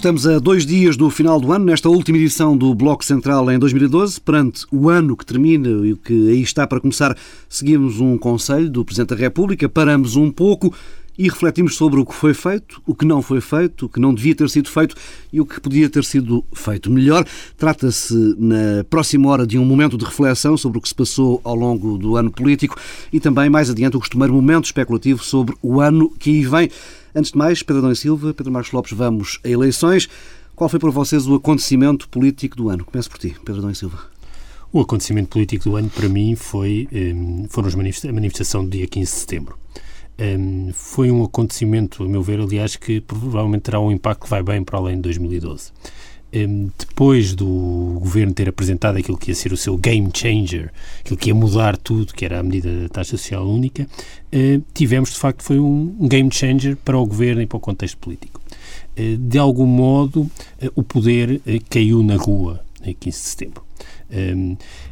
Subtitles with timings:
[0.00, 3.58] Estamos a dois dias do final do ano, nesta última edição do Bloco Central em
[3.58, 4.18] 2012.
[4.18, 7.14] Perante o ano que termina e o que aí está para começar,
[7.50, 10.74] seguimos um conselho do Presidente da República, paramos um pouco
[11.18, 14.14] e refletimos sobre o que foi feito, o que não foi feito, o que não
[14.14, 14.94] devia ter sido feito
[15.30, 17.26] e o que podia ter sido feito melhor.
[17.58, 21.54] Trata-se, na próxima hora, de um momento de reflexão sobre o que se passou ao
[21.54, 22.74] longo do ano político
[23.12, 26.70] e também, mais adiante, o costumeiro momento especulativo sobre o ano que aí vem.
[27.14, 30.08] Antes de mais, Pedro Adão Silva, Pedro Marcos Lopes, vamos a eleições.
[30.54, 32.84] Qual foi para vocês o acontecimento político do ano?
[32.84, 33.98] Começo por ti, Pedro Adão Silva.
[34.72, 39.10] O acontecimento político do ano, para mim, foi, um, foram a manifestação do dia 15
[39.12, 39.58] de setembro.
[40.20, 44.42] Um, foi um acontecimento, a meu ver, aliás, que provavelmente terá um impacto que vai
[44.44, 45.72] bem para além de 2012.
[46.32, 51.16] Um, depois do governo ter apresentado aquilo que ia ser o seu game changer, aquilo
[51.16, 55.18] que ia mudar tudo, que era a medida da taxa social única, uh, tivemos, de
[55.18, 58.40] facto, foi um game changer para o governo e para o contexto político.
[58.96, 60.30] Uh, de algum modo,
[60.76, 63.62] o poder caiu na rua em 15 de setembro.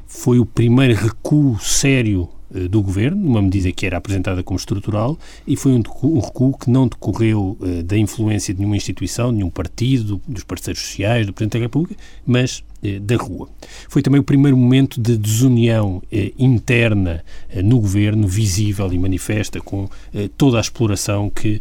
[0.06, 5.56] Foi o primeiro recuo sério do governo, uma medida que era apresentada como estrutural, e
[5.56, 9.50] foi um, um recuo que não decorreu uh, da influência de nenhuma instituição, de nenhum
[9.50, 13.48] partido, dos parceiros sociais, do Presidente da República, mas uh, da rua.
[13.88, 16.02] Foi também o primeiro momento de desunião uh,
[16.38, 17.22] interna
[17.62, 19.88] no governo, visível e manifesta, com
[20.36, 21.60] toda a exploração que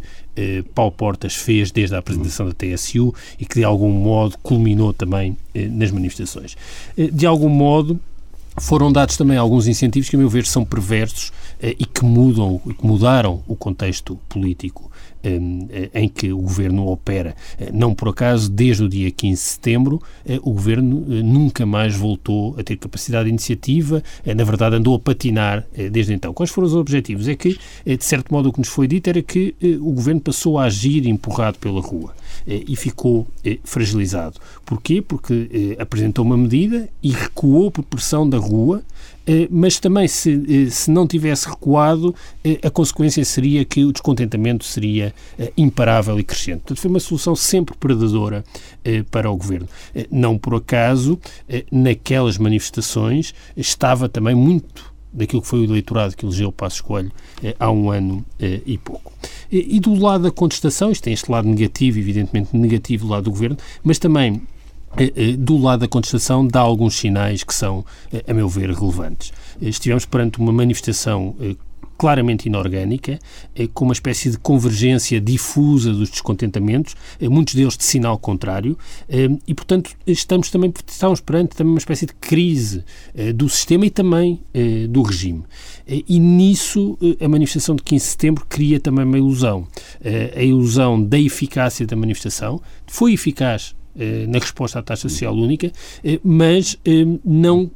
[0.74, 5.36] Paulo Portas fez desde a apresentação da TSU e que de algum modo culminou também
[5.54, 6.56] nas manifestações.
[7.12, 7.98] De algum modo,
[8.60, 12.58] foram dados também alguns incentivos que, a meu ver, são perversos eh, e que mudam,
[12.58, 14.88] que mudaram o contexto político
[15.20, 17.34] eh, em que o governo opera.
[17.58, 21.96] Eh, não por acaso, desde o dia 15 de setembro, eh, o governo nunca mais
[21.96, 26.32] voltou a ter capacidade de iniciativa, na verdade, andou a patinar desde então.
[26.32, 27.26] Quais foram os objetivos?
[27.26, 30.56] É que, de certo modo, o que nos foi dito era que o governo passou
[30.58, 32.14] a agir empurrado pela rua
[32.48, 33.26] e ficou
[33.62, 34.40] fragilizado.
[34.64, 35.02] Porquê?
[35.02, 38.82] Porque apresentou uma medida e recuou por pressão da rua
[39.28, 43.92] eh, mas também se, eh, se não tivesse recuado, eh, a consequência seria que o
[43.92, 45.14] descontentamento seria
[45.54, 46.60] imparável e crescente.
[46.60, 48.42] Portanto, foi uma solução sempre predadora
[49.10, 49.68] para o governo.
[50.10, 51.18] Não por acaso,
[51.70, 57.10] naquelas manifestações estava também muito daquilo que foi o eleitorado que elegeu o Passo Escolho
[57.58, 59.12] há um ano e pouco.
[59.50, 63.30] E do lado da contestação, isto tem este lado negativo, evidentemente negativo do lado do
[63.30, 64.42] governo, mas também
[64.96, 68.70] eh, eh, do lado da contestação dá alguns sinais que são, eh, a meu ver,
[68.70, 69.32] relevantes.
[69.60, 71.36] Estivemos perante uma manifestação
[71.98, 73.18] claramente inorgânica,
[73.74, 78.78] com uma espécie de convergência difusa dos descontentamentos, muitos deles de sinal contrário,
[79.46, 82.84] e, portanto, estamos também estamos perante também uma espécie de crise
[83.34, 84.40] do sistema e também
[84.88, 85.42] do regime.
[85.86, 89.66] E nisso a manifestação de 15 de setembro cria também uma ilusão.
[90.36, 92.60] A ilusão da eficácia da manifestação.
[92.86, 93.77] Foi eficaz eh,
[94.28, 95.72] na resposta à taxa social única,
[96.04, 97.70] eh, mas eh, não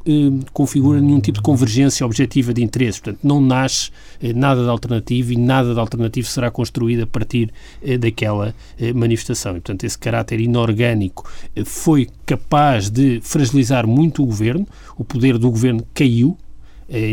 [0.52, 3.00] configura nenhum tipo de convergência objetiva de interesses.
[3.00, 3.90] Portanto, não nasce
[4.34, 7.52] nada de alternativo e nada de alternativo será construído a partir
[7.98, 8.54] daquela
[8.94, 9.52] manifestação.
[9.52, 11.28] E, portanto, esse caráter inorgânico
[11.64, 14.66] foi capaz de fragilizar muito o governo,
[14.96, 16.51] o poder do governo caiu, eh,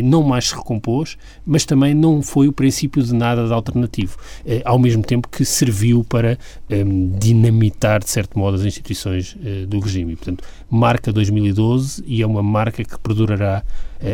[0.04, 1.16] não mais se recompôs,
[1.46, 5.44] mas também não foi o princípio de nada de alternativo, eh, ao mesmo tempo que
[5.44, 6.38] serviu para
[6.68, 10.16] ehm, dinamitar, de certo modo, as instituições eh, do regime.
[10.16, 13.62] portanto, marca 2012 e é uma marca que perdurará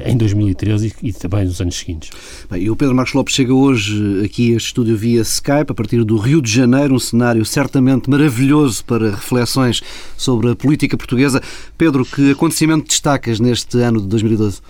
[0.05, 2.11] em 2013 e, também nos anos seguintes.
[2.50, 5.75] Bem, e o Pedro Marcos Lopes chega hoje aqui a este estúdio via Skype, a
[5.75, 9.81] partir do Rio de Janeiro, um cenário certamente maravilhoso para reflexões
[10.16, 11.41] sobre a política portuguesa.
[11.78, 14.61] Pedro, que acontecimento destacas neste ano de 2012?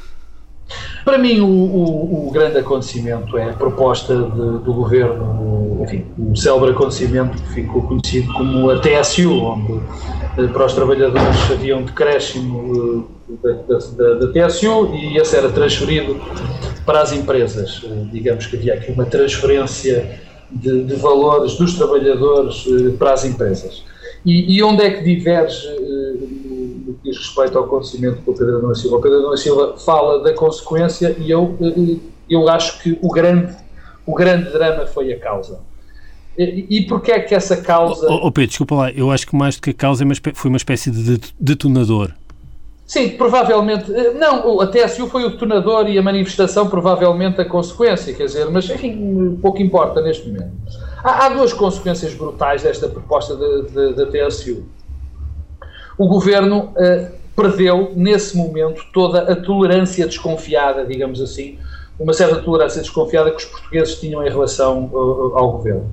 [1.05, 6.35] Para mim, o, o, o, grande acontecimento é a proposta de, do governo, enfim, o
[6.35, 9.81] célebre acontecimento que ficou conhecido como a TSU, onde
[10.37, 13.09] eh, para os trabalhadores havia um decréscimo
[13.45, 16.21] eh, da, da, da, TSU e esse era transferido
[16.85, 17.83] para as empresas.
[17.85, 20.19] Eh, digamos que havia aqui uma transferência
[20.51, 22.65] de, de valores dos trabalhadores
[22.99, 23.85] para as empresas.
[24.25, 25.69] E, e onde é que diverge
[27.07, 28.97] diz respeito ao acontecimento com o Pedro Adão Silva.
[28.97, 31.57] O Pedro Adão Silva fala da consequência e eu,
[32.29, 33.55] eu acho que o grande,
[34.05, 35.61] o grande drama foi a causa.
[36.37, 38.07] E, e porquê é que essa causa...
[38.11, 40.49] Oh, oh, Pedro, desculpa lá, eu acho que mais do que a causa é foi
[40.51, 42.13] uma espécie de detonador.
[42.87, 43.93] Sim, provavelmente.
[43.93, 48.49] Eh, não, a TSU foi o detonador e a manifestação provavelmente a consequência, quer dizer,
[48.49, 50.53] mas enfim, pouco importa neste momento.
[51.03, 54.65] Há, há duas consequências brutais desta proposta da TSU
[55.99, 61.59] o governo uh, perdeu, nesse momento, toda a tolerância desconfiada, digamos assim,
[61.99, 65.91] uma certa tolerância desconfiada que os portugueses tinham em relação uh, ao governo.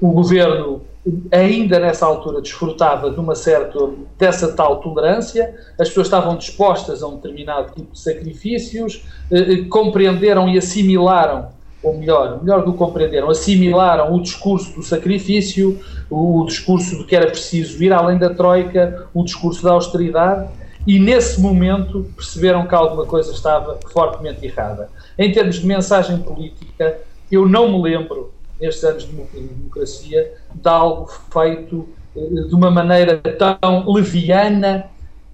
[0.00, 0.82] O governo
[1.30, 3.78] ainda nessa altura desfrutava de uma certa,
[4.18, 10.48] dessa tal tolerância, as pessoas estavam dispostas a um determinado tipo de sacrifícios, eh, compreenderam
[10.48, 11.48] e assimilaram,
[11.82, 15.78] ou melhor, melhor do que compreenderam, assimilaram o discurso do sacrifício,
[16.10, 20.48] o, discurso de que era preciso ir além da troika, o discurso da austeridade,
[20.86, 24.88] e nesse momento perceberam que alguma coisa estava fortemente errada.
[25.16, 26.98] Em termos de mensagem política,
[27.30, 33.18] eu não me lembro nestes anos de democracia, de algo feito eh, de uma maneira
[33.18, 34.86] tão leviana,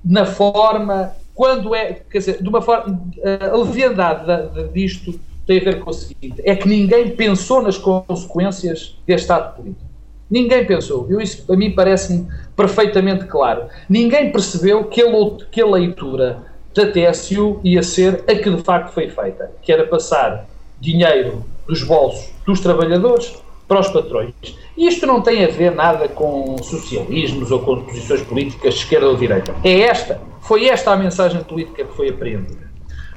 [0.05, 3.01] na forma, quando é, quer dizer, de uma forma,
[3.41, 8.97] a leviandade disto tem a ver com o seguinte, é que ninguém pensou nas consequências
[9.07, 9.85] deste ato político.
[10.31, 11.07] Ninguém pensou.
[11.09, 12.27] Eu, isso a mim parece-me
[12.57, 13.67] perfeitamente claro.
[13.89, 15.07] Ninguém percebeu que a,
[15.51, 16.43] que a leitura
[16.75, 20.47] da TSU ia ser a que de facto foi feita, que era passar
[20.81, 23.35] dinheiro dos bolsos dos trabalhadores
[23.69, 24.35] para os patrões.
[24.77, 29.09] E isto não tem a ver nada com socialismos ou com posições políticas de esquerda
[29.09, 29.55] ou direita.
[29.63, 32.71] É esta, foi esta a mensagem política que foi apreendida.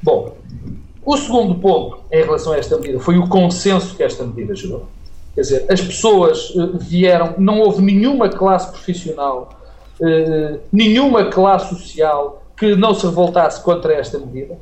[0.04, 0.38] Bom,
[1.08, 4.88] o segundo ponto em relação a esta medida foi o consenso que esta medida gerou.
[5.34, 9.58] Quer dizer, as pessoas uh, vieram, não houve nenhuma classe profissional,
[10.02, 14.58] uh, nenhuma classe social que não se revoltasse contra esta medida.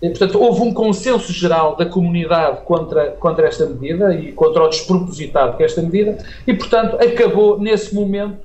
[0.00, 5.58] Portanto, houve um consenso geral da comunidade contra, contra esta medida e contra o despropositado
[5.58, 6.16] que é esta medida,
[6.46, 8.38] e, portanto, acabou nesse momento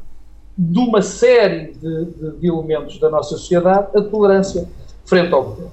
[0.58, 4.68] de uma série de, de, de elementos da nossa sociedade a tolerância
[5.06, 5.72] frente ao governo,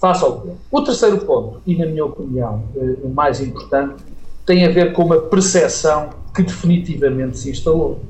[0.00, 0.58] face ao governo.
[0.70, 4.02] O terceiro ponto, e na minha opinião eh, o mais importante,
[4.46, 8.00] tem a ver com uma percepção que definitivamente se instalou,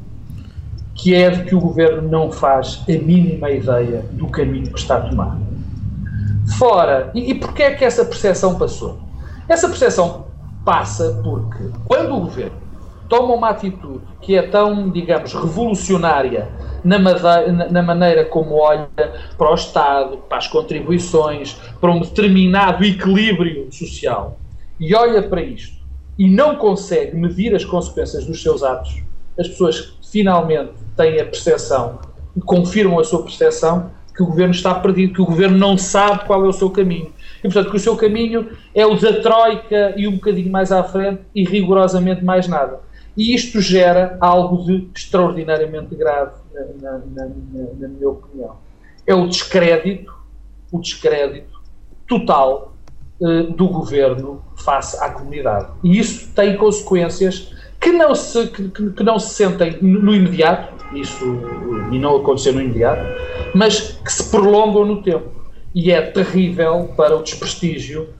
[0.94, 4.99] que é de que o governo não faz a mínima ideia do caminho que está
[4.99, 5.38] a tomar
[6.58, 7.11] fora.
[7.14, 8.99] E, e porquê é que essa percepção passou?
[9.49, 10.26] Essa percepção
[10.64, 12.56] passa porque quando o governo
[13.08, 16.49] toma uma atitude que é tão, digamos, revolucionária
[16.84, 18.88] na, madeira, na, maneira como olha
[19.36, 24.38] para o Estado, para as contribuições, para um determinado equilíbrio social
[24.78, 25.78] e olha para isto
[26.19, 29.02] e não consegue medir as consequências dos seus atos,
[29.38, 32.00] as pessoas finalmente têm a percepção,
[32.44, 36.44] confirmam a sua percepção que o governo está perdido, que o governo não sabe qual
[36.44, 37.12] é o seu caminho.
[37.38, 40.82] E, portanto, que o seu caminho é o da Troika e um bocadinho mais à
[40.82, 42.81] frente e rigorosamente mais nada.
[43.19, 46.37] E isto gera algo de extraordinariamente grave,
[46.81, 47.29] na, na, na,
[47.81, 48.55] na minha opinião.
[49.05, 50.15] É o descrédito,
[50.70, 51.61] o descrédito
[52.06, 52.76] total
[53.20, 55.67] uh, do governo face à comunidade.
[55.82, 61.25] E isso tem consequências que não se, que, que não se sentem no imediato, isso
[61.91, 63.03] e não aconteceu no imediato,
[63.53, 65.29] mas que se prolongam no tempo.
[65.75, 68.18] E é terrível para o desprestígio eh, eh,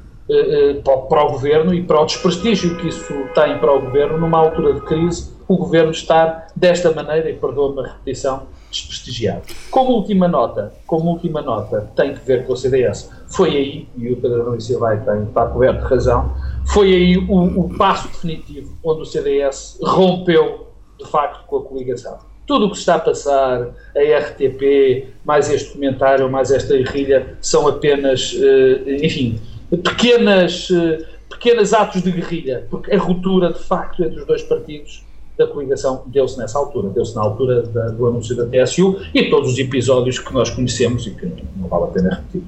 [0.84, 4.75] para o governo e para o desprestígio que isso tem para o governo numa altura
[4.75, 9.42] de crise, o governo estar desta maneira, e perdoa-me a repetição, desprestigiado.
[9.70, 13.10] Como última nota, como última nota, tem que ver com o CDS.
[13.28, 16.34] Foi aí, e o Pedro Nunes Silva tem, está coberto de razão,
[16.66, 22.19] foi aí o, o passo definitivo onde o CDS rompeu, de facto, com a coligação
[22.48, 27.68] tudo o que está a passar, a RTP, mais este comentário, mais esta guerrilha, são
[27.68, 29.38] apenas, eh, enfim,
[29.76, 35.04] pequenas, eh, pequenos atos de guerrilha, porque a ruptura, de facto, entre os dois partidos
[35.37, 39.52] da coligação deu-se nessa altura, deu-se na altura da, do anúncio da TSU e todos
[39.52, 42.42] os episódios que nós conhecemos e que não vale a pena repetir.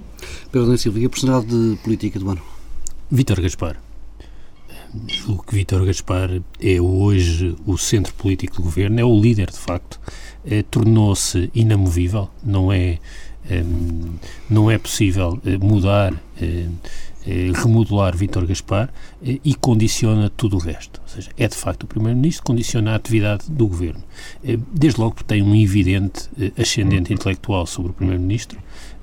[0.51, 2.43] Pedro Silva, e a personalidade de política do ano?
[3.11, 3.77] Vítor Gaspar.
[5.07, 9.59] Julgo que Vítor Gaspar é hoje o centro político do governo, é o líder de
[9.59, 10.01] facto,
[10.45, 12.99] é, tornou-se inamovível, não é,
[13.49, 13.65] é,
[14.49, 16.67] não é possível eh, mudar, é,
[17.55, 18.91] remodelar Vítor Gaspar
[19.23, 21.01] e condiciona tudo o resto.
[21.03, 24.03] Ou seja, é de facto o Primeiro-Ministro, condiciona a atividade do governo.
[24.73, 28.59] Desde logo porque tem um evidente ascendente intelectual sobre o Primeiro-Ministro,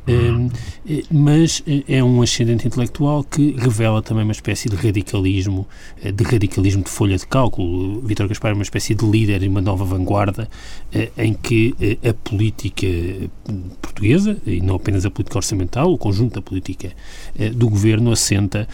[0.07, 5.67] eh, mas eh, é um ascendente intelectual que revela também uma espécie de radicalismo,
[6.01, 7.99] eh, de radicalismo de folha de cálculo.
[8.01, 10.49] Vítor Gaspar é uma espécie de líder em uma nova vanguarda
[11.17, 11.75] em que
[12.07, 12.87] a política
[13.81, 16.91] portuguesa, e não apenas a política orçamental, o conjunto da política
[17.55, 18.67] do governo assenta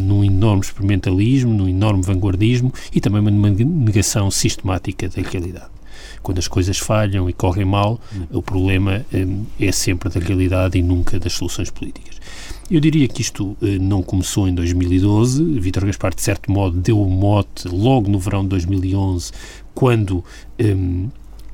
[0.00, 5.76] num enorme experimentalismo, num enorme vanguardismo e também uma negação sistemática da realidade
[6.26, 8.00] quando as coisas falham e correm mal,
[8.32, 12.16] o problema hum, é sempre da realidade e nunca das soluções políticas.
[12.68, 15.60] Eu diria que isto eh, não começou em 2012.
[15.60, 19.30] Vítor Gaspar, de certo modo, deu o mote logo no verão de 2011,
[19.72, 20.24] quando,
[20.60, 21.08] hum,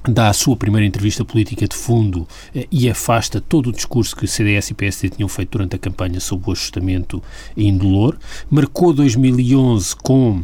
[0.09, 4.26] dá a sua primeira entrevista política de fundo eh, e afasta todo o discurso que
[4.26, 7.23] CDS e PSD tinham feito durante a campanha sobre o ajustamento
[7.56, 8.18] indolor.
[8.50, 10.42] Marcou 2011 com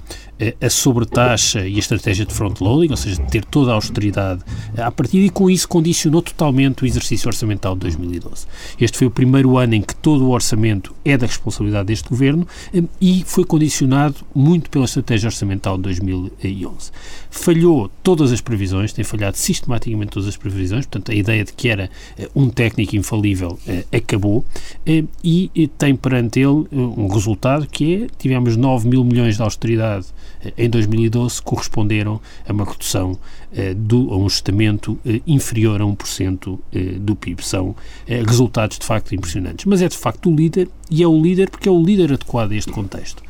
[0.60, 4.42] a sobretaxa e a estratégia de front-loading, ou seja, de ter toda a austeridade
[4.76, 8.46] à partida, e com isso condicionou totalmente o exercício orçamental de 2012.
[8.80, 12.46] Este foi o primeiro ano em que todo o orçamento é da responsabilidade deste governo
[12.72, 16.90] hum, e foi condicionado muito pela estratégia orçamental de 2011.
[17.30, 21.68] Falhou todas as previsões, tem falhado sistematicamente todas as previsões, portanto, a ideia de que
[21.68, 24.44] era eh, um técnico infalível eh, acabou
[24.86, 30.06] hum, e tem perante ele um resultado que é, tivemos 9 mil milhões de austeridade
[30.56, 33.18] em 2012 corresponderam a uma redução
[33.52, 37.44] eh, do, a um ajustamento eh, inferior a 1% eh, do PIB.
[37.44, 37.74] São
[38.06, 39.64] resultados de facto impressionantes.
[39.64, 42.52] Mas é de facto o líder e é o líder porque é o líder adequado
[42.52, 43.22] a este contexto.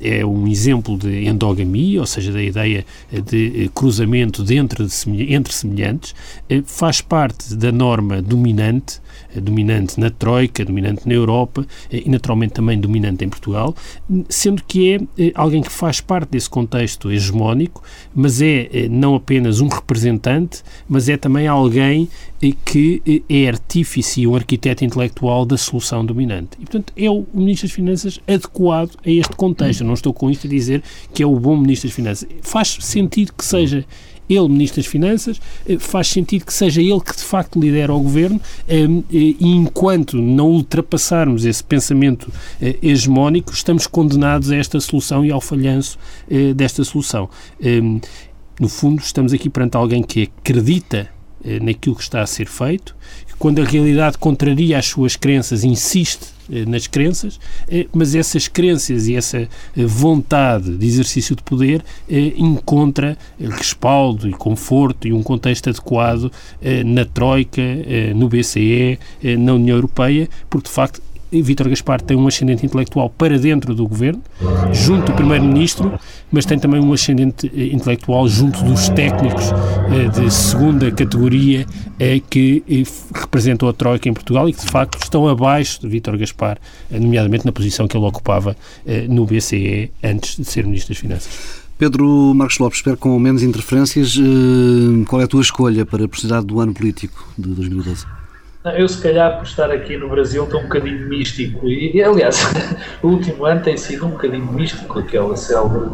[0.00, 6.14] É um exemplo de endogamia, ou seja, da ideia de cruzamento de, entre semelhantes,
[6.66, 9.00] faz parte da norma dominante
[9.40, 13.74] dominante na Troika, dominante na Europa e naturalmente também dominante em Portugal,
[14.28, 17.82] sendo que é alguém que faz parte desse contexto hegemónico,
[18.14, 22.08] mas é não apenas um representante, mas é também alguém
[22.64, 26.50] que é artífice e um arquiteto intelectual da solução dominante.
[26.58, 29.82] E, portanto, é o Ministro das Finanças adequado a este contexto.
[29.82, 30.82] Eu não estou com isto a dizer
[31.14, 32.28] que é o bom Ministro das Finanças.
[32.42, 33.84] Faz sentido que seja
[34.28, 38.00] ele Ministro das Finanças, eh, faz sentido que seja ele que de facto lidera o
[38.00, 38.40] Governo
[39.10, 42.32] e enquanto não ultrapassarmos esse pensamento
[42.82, 45.98] hegemónico, estamos condenados a esta solução e ao falhanço
[46.56, 47.28] desta solução.
[48.60, 51.08] No fundo, estamos aqui perante alguém que acredita
[51.44, 52.94] eh, naquilo que está a ser feito,
[53.26, 56.31] que quando a realidade contraria as suas crenças, insiste eh,
[56.66, 61.84] nas crenças, eh, mas essas crenças e essa vontade de exercício de poder
[62.36, 66.30] encontra respaldo e conforto e um contexto adequado
[66.84, 67.62] na Troika,
[68.14, 68.98] no BCE,
[69.38, 71.02] na União Europeia, porque de facto
[71.40, 74.20] Vítor Gaspar tem um ascendente intelectual para dentro do governo,
[74.72, 75.98] junto do primeiro-ministro,
[76.30, 79.44] mas tem também um ascendente eh, intelectual junto dos técnicos
[79.90, 81.64] eh, de segunda categoria
[81.98, 82.84] eh, que
[83.14, 86.58] representam a Troika em Portugal e que de facto estão abaixo de Vítor Gaspar,
[86.90, 88.56] nomeadamente na posição que ele ocupava
[89.08, 91.62] no BCE antes de ser Ministro das Finanças.
[91.78, 94.16] Pedro Marcos Lopes, espero com menos interferências.
[95.08, 98.21] Qual é a tua escolha para precisar do ano político de 2012?
[98.64, 101.68] Eu, se calhar, por estar aqui no Brasil, estou um bocadinho místico.
[101.68, 102.38] E, aliás,
[103.02, 105.90] o último ano tem sido um bocadinho místico, aquela célebre.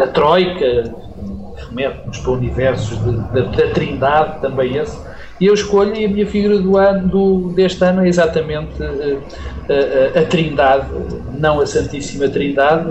[0.00, 0.94] A Troika,
[1.68, 2.98] remete-nos para universos
[3.32, 4.96] da Trindade, também esse.
[5.40, 8.86] E eu escolho, e a minha figura do ano, do, deste ano é exatamente a,
[8.86, 9.18] eh,
[9.68, 10.86] eh, eh, a Trindade,
[11.36, 12.88] não a Santíssima Trindade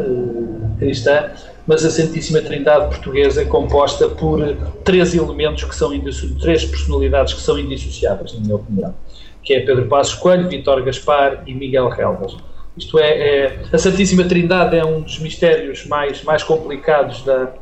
[0.77, 1.30] cristã,
[1.65, 4.53] mas a Santíssima Trindade portuguesa composta por
[4.84, 5.98] três elementos que são
[6.42, 8.94] três personalidades que são indissociáveis, na minha opinião
[9.44, 12.36] que é Pedro Passos Coelho, Vítor Gaspar e Miguel Relvas.
[12.78, 17.54] Isto é, é, a Santíssima Trindade é um dos mistérios mais, mais complicados da,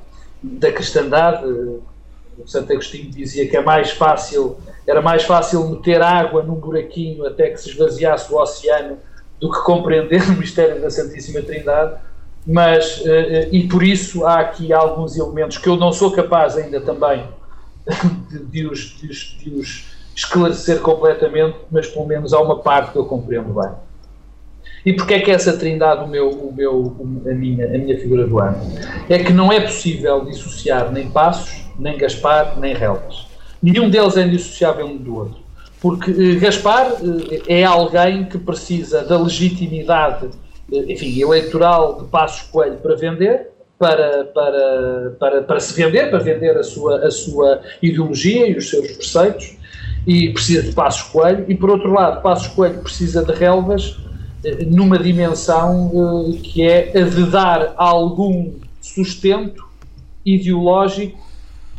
[0.41, 1.45] da cristandade.
[1.45, 4.57] O Santo Agostinho dizia que é mais fácil,
[4.87, 8.97] era mais fácil meter água num buraquinho até que se esvaziasse o oceano
[9.39, 11.99] do que compreender o mistério da Santíssima Trindade.
[12.47, 16.57] Mas, eh, eh, e por isso há aqui alguns elementos que eu não sou capaz
[16.57, 17.23] ainda também
[18.31, 19.85] de, de, os, de, os, de os
[20.21, 23.71] esclarecer completamente, mas pelo menos há uma parte que eu compreendo bem.
[24.85, 26.95] E porquê é que essa trindade, o meu, o meu,
[27.29, 28.57] a, minha, a minha figura do ano?
[29.09, 33.27] É que não é possível dissociar nem Passos, nem Gaspar, nem Relvas.
[33.61, 35.41] Nenhum deles é indissociável um do outro.
[35.79, 40.29] Porque eh, Gaspar eh, é alguém que precisa da legitimidade
[40.71, 46.19] eh, enfim, eleitoral de Passos Coelho para vender, para, para, para, para se vender, para
[46.19, 49.57] vender a sua, a sua ideologia e os seus preceitos,
[50.05, 53.99] e precisa de Passos Coelho, e por outro lado, Passos Coelho precisa de relvas
[54.43, 55.91] eh, numa dimensão
[56.33, 59.63] eh, que é a de dar algum sustento
[60.25, 61.19] ideológico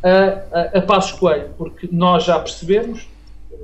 [0.03, 3.09] a, a, a Passos Coelho, porque nós já percebemos,
[3.53, 3.57] eh,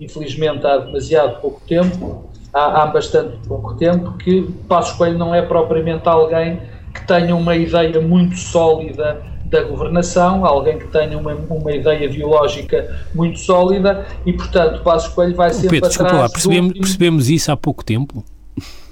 [0.00, 5.42] infelizmente há demasiado pouco tempo, há, há bastante pouco tempo, que Passos Coelho não é
[5.42, 6.60] propriamente alguém
[6.92, 12.98] que tenha uma ideia muito sólida da governação, alguém que tenha uma, uma ideia ideológica
[13.14, 17.56] muito sólida e, portanto, Passos Coelho vai sempre Pedro, desculpa lá, percebemos, percebemos isso há
[17.56, 18.24] pouco tempo?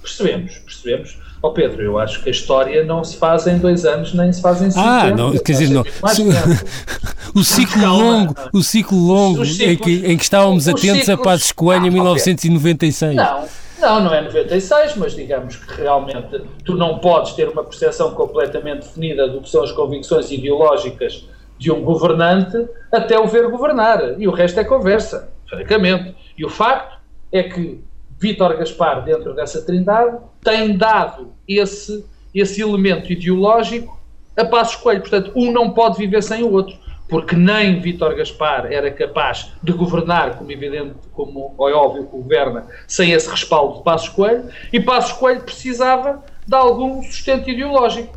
[0.02, 1.18] Percebemos, percebemos.
[1.42, 4.30] Ó oh Pedro, eu acho que a história não se faz em dois anos, nem
[4.30, 5.82] se faz em cinco Ah, não, quer dizer, não.
[7.34, 11.52] o ciclo longo, o ciclo longo em, que, em que estávamos atentos ciclos, a Passos
[11.52, 13.16] Coelho ah, em 1996.
[13.16, 13.44] Não,
[13.80, 18.86] não, não é 96, mas digamos que realmente tu não podes ter uma percepção completamente
[18.86, 21.26] definida do que são as convicções ideológicas
[21.58, 24.20] de um governante até o ver governar.
[24.20, 26.14] E o resto é conversa, francamente.
[26.36, 26.98] E o facto
[27.32, 27.82] é que
[28.18, 33.98] Vítor Gaspar, dentro dessa trindade, tem dado esse, esse elemento ideológico
[34.36, 35.00] a passo escolho.
[35.00, 36.76] Portanto, um não pode viver sem o outro
[37.10, 42.66] porque nem Vítor Gaspar era capaz de governar, como evidente, como é óbvio que governa,
[42.86, 48.16] sem esse respaldo de Passos Coelho, e Passos Coelho precisava de algum sustento ideológico.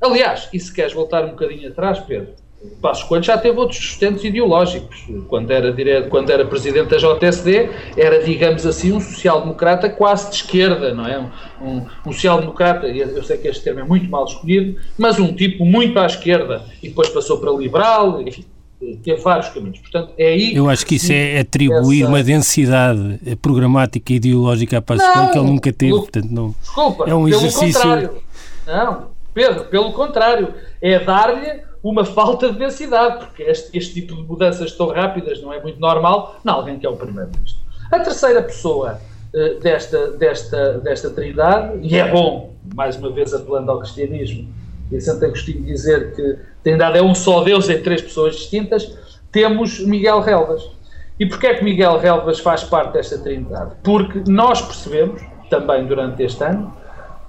[0.00, 2.34] Aliás, e se queres voltar um bocadinho atrás, Pedro,
[2.80, 5.06] Passos Coelho já teve outros sustentos ideológicos.
[5.28, 10.36] Quando era, direto, quando era presidente da JSD, era, digamos assim, um social-democrata quase de
[10.36, 11.18] esquerda, não é?
[11.60, 15.64] Um, um social-democrata, eu sei que este termo é muito mal escolhido, mas um tipo
[15.64, 18.44] muito à esquerda e depois passou para liberal, enfim,
[19.02, 19.78] teve vários caminhos.
[19.78, 20.54] Portanto, é aí.
[20.54, 22.08] Eu acho que isso é atribuir essa...
[22.08, 25.92] uma densidade programática e ideológica a Passos Coelho que ele nunca teve.
[25.92, 27.80] Pelo, portanto, não, desculpa, é um exercício.
[27.80, 28.10] Contrário.
[28.66, 34.22] Não, Pedro, pelo contrário, é dar-lhe uma falta de densidade, porque este, este, tipo de
[34.22, 37.60] mudanças tão rápidas não é muito normal em alguém que é o primeiro-ministro.
[37.92, 38.98] A terceira pessoa
[39.34, 44.48] uh, desta, desta, desta trindade, e é bom, mais uma vez apelando ao cristianismo,
[44.90, 48.96] e Santo Agostinho dizer que trindade é um só Deus em três pessoas distintas,
[49.30, 50.62] temos Miguel Relvas.
[51.20, 53.72] E porquê é que Miguel Relvas faz parte desta trindade?
[53.82, 56.74] Porque nós percebemos, também durante este ano,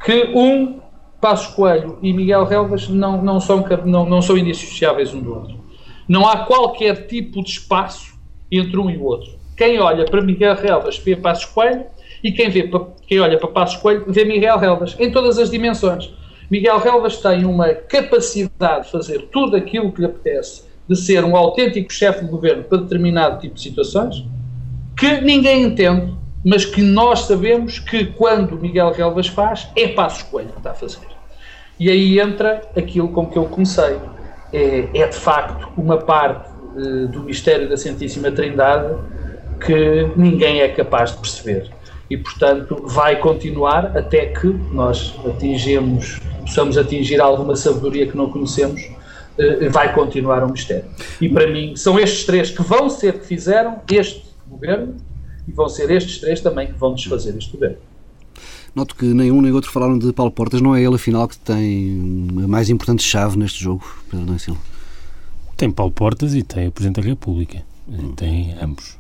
[0.04, 0.80] que um
[1.26, 5.56] Passos Coelho e Miguel Relvas não, não, são, não, não são indissociáveis um do outro.
[6.08, 8.14] Não há qualquer tipo de espaço
[8.52, 9.32] entre um e o outro.
[9.58, 11.86] Quem olha para Miguel Relvas vê Passos Coelho
[12.24, 12.70] e quem, vê,
[13.08, 16.14] quem olha para Passos Coelho vê Miguel Relvas, em todas as dimensões.
[16.52, 21.36] Miguel Relvas tem uma capacidade de fazer tudo aquilo que lhe apetece, de ser um
[21.36, 24.24] autêntico chefe de governo para determinado tipo de situações,
[24.96, 26.14] que ninguém entende,
[26.46, 30.76] mas que nós sabemos que quando Miguel Relvas faz, é Passos Coelho que está a
[30.76, 31.15] fazer.
[31.80, 33.98] E aí entra aquilo com que eu comecei.
[34.54, 38.96] É, é de facto uma parte uh, do mistério da Santíssima Trindade
[39.60, 41.70] que ninguém é capaz de perceber.
[42.10, 48.82] E, portanto, vai continuar até que nós atingimos, possamos atingir alguma sabedoria que não conhecemos,
[48.84, 50.86] uh, vai continuar um mistério.
[51.20, 54.96] E para mim, são estes três que vão ser que fizeram este governo
[55.48, 57.78] e vão ser estes três também que vão desfazer este governo.
[58.76, 60.62] Noto que nem um nem outro falaram de Paulo Portas.
[60.62, 64.60] Não é ele, afinal, que tem a mais importante chave neste jogo, Pedro Silva?
[65.56, 67.64] Tem Paulo Portas e tem o Presidente da República.
[67.88, 68.12] Hum.
[68.16, 68.98] Tem ambos.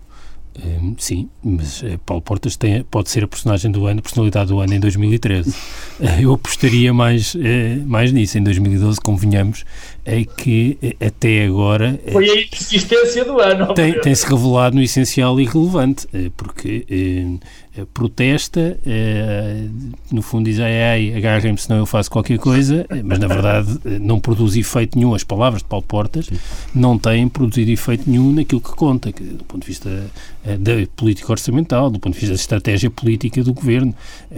[0.64, 4.48] Um, sim, mas uh, Paulo Portas tem, pode ser a personagem do ano, a personalidade
[4.48, 5.50] do ano em 2013.
[5.50, 5.54] uh,
[6.22, 7.40] eu apostaria mais, uh,
[7.86, 8.38] mais nisso.
[8.38, 9.66] Em 2012, convenhamos,
[10.06, 12.00] é que até agora.
[12.10, 13.74] Foi a insistência do ano.
[13.74, 16.08] Tem, tem-se revelado no essencial irrelevante,
[16.38, 16.86] porque
[17.94, 18.78] protesta,
[20.12, 24.20] no fundo diz ai ai, agarrem-me senão eu faço qualquer coisa, mas na verdade não
[24.20, 25.14] produz efeito nenhum.
[25.14, 26.30] As palavras de Paulo Portas
[26.74, 29.90] não têm produzido efeito nenhum naquilo que conta, que, do ponto de vista
[30.60, 33.94] da política orçamental, do ponto de vista da estratégia política do governo.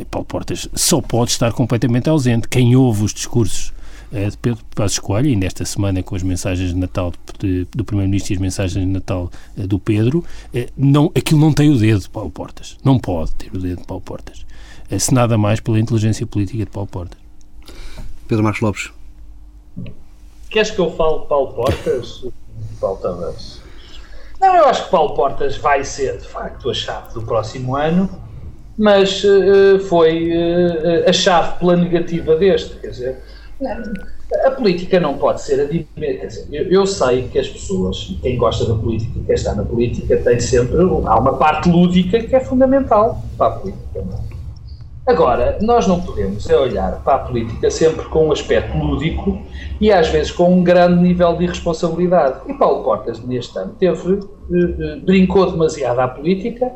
[0.09, 2.47] Paulo Portas só pode estar completamente ausente.
[2.47, 3.71] Quem ouve os discursos
[4.11, 8.33] de Pedro Passos Coelho, ainda esta semana com as mensagens de Natal de, do Primeiro-Ministro
[8.33, 10.23] e as mensagens de Natal do Pedro,
[10.77, 12.77] não, aquilo não tem o dedo de Paulo Portas.
[12.83, 14.45] Não pode ter o dedo de Paulo Portas.
[14.97, 17.19] Se nada mais pela inteligência política de Paulo Portas.
[18.27, 18.91] Pedro Marcos Lopes.
[20.49, 22.25] Queres que eu fale de Paulo Portas?
[22.79, 23.61] Paulo Tavares.
[24.39, 28.09] Não, eu acho que Paulo Portas vai ser, de facto, a chave do próximo ano,
[28.77, 32.75] mas uh, foi uh, a chave pela negativa deste.
[32.75, 33.23] Quer dizer,
[34.45, 38.37] a política não pode ser a quer dizer, eu, eu, sei que as pessoas, quem
[38.37, 42.39] gosta da política, quem está na política, tem sempre há uma parte lúdica que é
[42.39, 44.05] fundamental para a política.
[45.07, 49.41] Agora, nós não podemos é olhar para a política sempre com um aspecto lúdico
[49.79, 52.41] e às vezes com um grande nível de irresponsabilidade.
[52.45, 56.73] E Paulo Portas, neste ano, teve, uh, brincou demasiado à política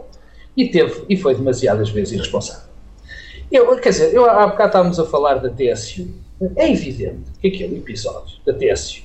[0.56, 2.72] e, teve, e foi demasiadas vezes irresponsável.
[3.52, 6.08] Eu, quer dizer, eu, há bocado estávamos a falar da TSU.
[6.56, 9.04] É evidente que aquele episódio da TSU,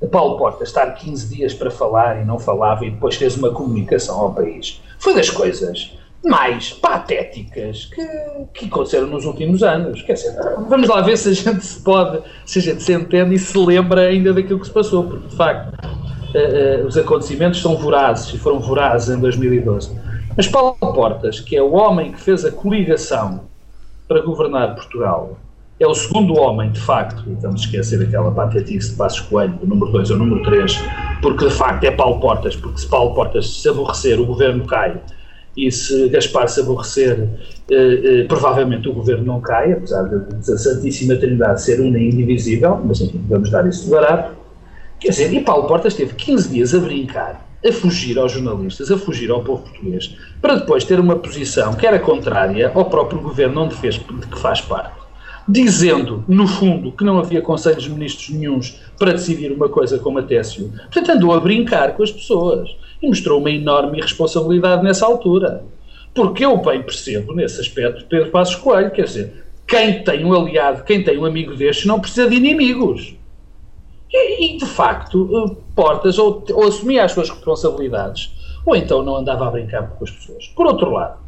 [0.00, 3.50] de Paulo Portas estar 15 dias para falar e não falava e depois fez uma
[3.50, 8.06] comunicação ao país, foi das coisas mais patéticas que,
[8.54, 10.00] que aconteceram nos últimos anos.
[10.02, 10.34] Quer dizer,
[10.68, 13.58] vamos lá ver se a gente se pode, se a gente se entende e se
[13.58, 18.32] lembra ainda daquilo que se passou, porque de facto uh, uh, os acontecimentos são vorazes
[18.32, 19.90] e foram vorazes em 2012.
[20.34, 23.42] Mas Paulo Portas, que é o homem que fez a coligação
[24.08, 25.38] para governar Portugal,
[25.78, 29.66] é o segundo homem, de facto, e vamos esquecer aquela patetice de Passos Coelho, do
[29.66, 30.80] número 2 ou número 3,
[31.20, 35.00] porque de facto é Paulo Portas, porque se Paulo Portas se aborrecer, o governo cai.
[35.56, 37.28] E se Gaspar se aborrecer,
[37.70, 42.80] eh, eh, provavelmente o governo não cai, apesar da Santíssima Trindade ser una e indivisível,
[42.84, 44.34] mas enfim, vamos dar isso de barato,
[45.04, 48.96] Quer dizer, e Paulo Portas teve 15 dias a brincar, a fugir aos jornalistas, a
[48.96, 53.64] fugir ao povo português, para depois ter uma posição que era contrária ao próprio governo
[53.64, 55.03] onde fez, de que faz parte,
[55.46, 60.18] dizendo, no fundo, que não havia conselhos de ministros nenhums para decidir uma coisa como
[60.18, 60.72] a TSU.
[60.90, 62.70] Portanto, andou a brincar com as pessoas
[63.02, 65.64] e mostrou uma enorme irresponsabilidade nessa altura.
[66.14, 70.84] Porque eu bem percebo, nesse aspecto, Pedro Passos Coelho, quer dizer, quem tem um aliado,
[70.84, 73.14] quem tem um amigo destes, não precisa de inimigos.
[74.12, 78.32] E, e, de facto, eh, Portas ou, ou assumia as suas responsabilidades,
[78.64, 80.46] ou então não andava a brincar com as pessoas.
[80.54, 81.18] Por outro lado,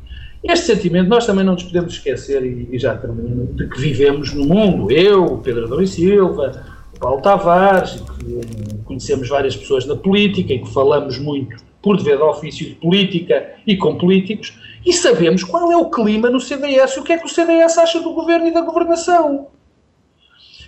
[0.51, 4.33] este sentimento nós também não nos podemos esquecer, e, e já termino, de que vivemos
[4.35, 4.91] no mundo.
[4.91, 6.65] Eu, Pedro Adão e Silva,
[6.99, 12.17] Paulo Tavares, que eh, conhecemos várias pessoas na política e que falamos muito por dever
[12.17, 16.97] de ofício de política e com políticos, e sabemos qual é o clima no CDS
[16.97, 19.49] e o que é que o CDS acha do governo e da governação.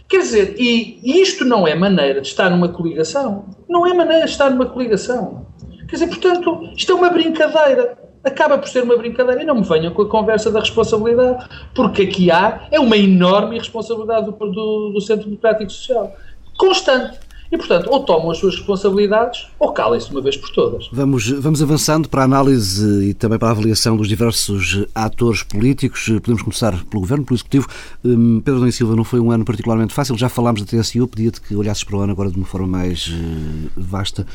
[0.08, 3.44] Quer dizer, e, isto não é maneira de estar numa coligação.
[3.68, 5.46] Não é maneira de estar numa coligação.
[5.86, 7.98] Quer dizer, portanto, isto é uma brincadeira.
[8.24, 9.42] Acaba por ser uma brincadeira.
[9.42, 11.46] E não me venham com a conversa da responsabilidade.
[11.74, 16.14] Porque aqui há é uma enorme irresponsabilidade do, do, do Centro Democrático Social.
[16.56, 17.18] Constante.
[17.50, 20.86] E, portanto, ou tomam as suas responsabilidades ou calem-se uma vez por todas.
[20.92, 26.06] Vamos, vamos avançando para a análise e também para a avaliação dos diversos atores políticos.
[26.22, 27.66] Podemos começar pelo Governo, pelo Executivo.
[28.04, 30.16] Hum, Pedro Domingos Silva, não foi um ano particularmente fácil.
[30.18, 33.10] Já falámos da TSU, pedia-te que olhasses para o ano agora de uma forma mais
[33.10, 34.26] eh, vasta.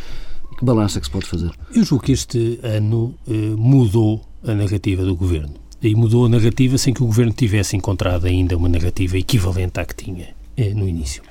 [0.64, 1.52] Que é que se pode fazer?
[1.76, 5.54] Eu julgo que este ano eh, mudou a narrativa do Governo.
[5.82, 9.86] E mudou a narrativa sem que o Governo tivesse encontrado ainda uma narrativa equivalente à
[9.86, 11.22] que tinha eh, no início.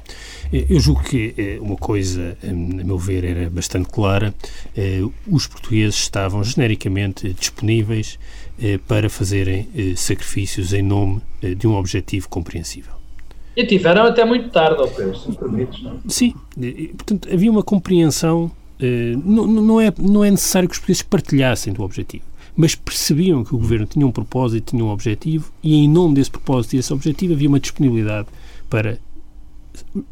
[0.52, 4.34] Eu julgo que eh, uma coisa, a meu ver, era bastante clara:
[4.76, 8.18] eh, os portugueses estavam genericamente disponíveis
[8.60, 9.66] eh, para fazerem
[9.96, 11.22] sacrifícios em nome
[11.56, 12.92] de um objetivo compreensível.
[13.56, 16.00] E tiveram até muito tarde, ao se permites, não?
[16.06, 16.34] Sim,
[16.96, 18.50] portanto, havia uma compreensão.
[19.24, 23.54] Não, não, é, não é necessário que os portugueses partilhassem do objetivo mas percebiam que
[23.54, 26.92] o governo tinha um propósito, tinha um objetivo, e em nome desse propósito e desse
[26.92, 28.28] objetivo havia uma disponibilidade
[28.68, 28.98] para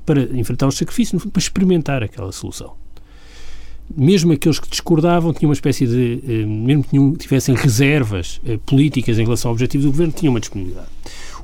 [0.04, 2.72] para enfrentar os sacrifícios, para experimentar aquela solução.
[3.94, 9.18] Mesmo aqueles que discordavam tinham uma espécie de, eh, mesmo que tivessem reservas eh, políticas
[9.18, 10.88] em relação ao objetivo do governo, tinham uma disponibilidade.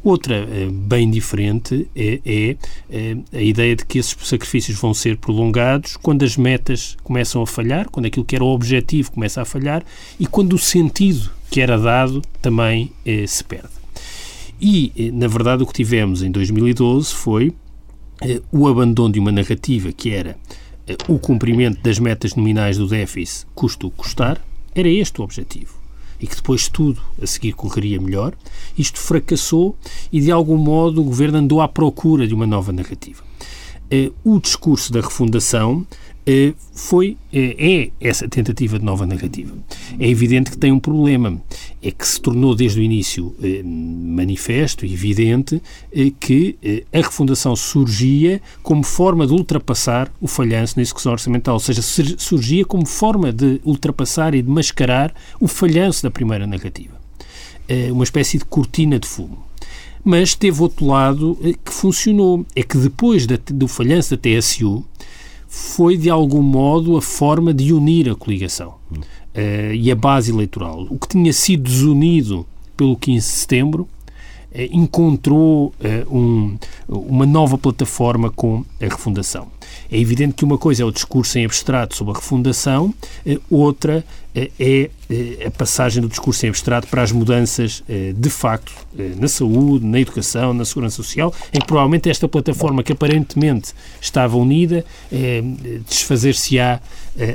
[0.06, 5.96] Outra eh, bem diferente é, é, a ideia de que esses sacrifícios vão ser prolongados
[5.96, 9.84] quando as metas começam a falhar, quando aquilo que era o objetivo começa a falhar
[10.20, 12.92] e quando o sentido que era dado também
[13.26, 13.76] se perde.
[14.60, 17.52] E, na verdade, o que tivemos em 2012 foi
[18.20, 20.36] eh, o abandono de uma narrativa que era
[20.86, 24.40] eh, o cumprimento das metas nominais do déficit, custo custar,
[24.74, 25.85] era este o objetivo.
[26.20, 28.34] E que depois tudo a seguir correria melhor.
[28.76, 29.76] Isto fracassou
[30.12, 33.22] e, de algum modo, o governo andou à procura de uma nova narrativa.
[33.90, 35.86] Eh, o discurso da refundação
[36.72, 39.54] foi, eh, é essa tentativa de nova narrativa.
[39.98, 41.40] É evidente que tem um problema,
[41.80, 45.62] é que se tornou desde o início eh, manifesto e evidente
[46.18, 46.56] que
[46.92, 52.64] a refundação surgia como forma de ultrapassar o falhanço na execução orçamental, ou seja, surgia
[52.64, 56.94] como forma de ultrapassar e de mascarar o falhanço da primeira narrativa.
[57.92, 59.46] Uma espécie de cortina de fumo
[60.04, 62.46] mas teve outro lado que funcionou.
[62.54, 64.84] É que depois do falhanço da TSU,
[65.56, 70.86] foi, de algum modo, a forma de unir a coligação uh, e a base eleitoral.
[70.90, 73.88] O que tinha sido desunido pelo 15 de setembro
[74.54, 79.48] encontrou uh, um, uma nova plataforma com a refundação.
[79.90, 82.94] É evidente que uma coisa é o discurso em abstrato sobre a refundação,
[83.50, 84.04] outra
[84.34, 84.90] é
[85.44, 87.82] a passagem do discurso em abstrato para as mudanças
[88.16, 88.72] de facto
[89.16, 94.36] na saúde, na educação, na segurança social, em que provavelmente esta plataforma que aparentemente estava
[94.36, 94.84] unida
[95.88, 96.80] desfazer-se-á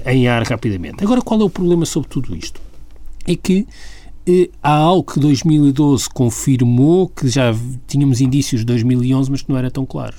[0.05, 1.03] em ar rapidamente.
[1.03, 2.61] Agora, qual é o problema sobre tudo isto?
[3.25, 3.67] É que
[4.61, 7.53] há algo que 2012 confirmou, que já
[7.87, 10.17] tínhamos indícios de 2011, mas que não era tão claro.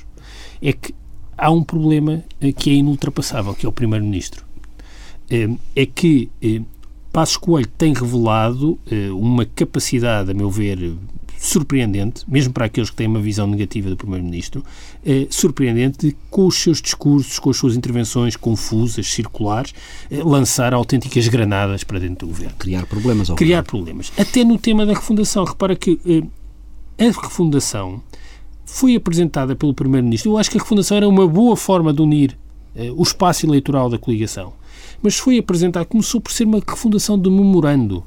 [0.61, 0.95] É que
[1.37, 2.23] há um problema
[2.57, 4.45] que é inultrapassável, que é o Primeiro-Ministro.
[5.75, 6.31] É que
[7.13, 10.95] Passos Coelho tem revelado eh, uma capacidade, a meu ver,
[11.43, 14.65] surpreendente, mesmo para aqueles que têm uma visão negativa do Primeiro-Ministro,
[15.05, 19.75] eh, surpreendente de, com os seus discursos, com as suas intervenções confusas, circulares,
[20.09, 22.55] eh, lançar autênticas granadas para dentro do governo.
[22.59, 23.29] Criar problemas.
[23.29, 23.71] Ao Criar governo.
[23.71, 24.13] problemas.
[24.17, 25.45] Até no tema da refundação.
[25.45, 25.99] Repara que
[26.97, 28.01] a refundação
[28.65, 30.31] foi apresentada pelo Primeiro-Ministro.
[30.31, 32.39] Eu acho que a refundação era uma boa forma de unir
[32.97, 34.55] o espaço eleitoral da coligação
[35.03, 38.05] mas foi apresentado, começou por ser uma refundação de memorando,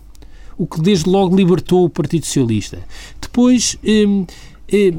[0.57, 2.79] o que desde logo libertou o Partido Socialista.
[3.21, 4.25] Depois, hum,
[4.71, 4.93] eh,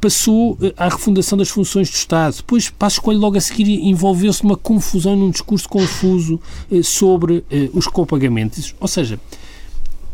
[0.00, 2.36] passou eh, à refundação das funções do Estado.
[2.36, 6.40] Depois, Passos Coelho, logo a seguir, envolveu-se numa confusão, num discurso confuso
[6.82, 8.74] sobre os copagamentos.
[8.80, 9.20] Ou seja,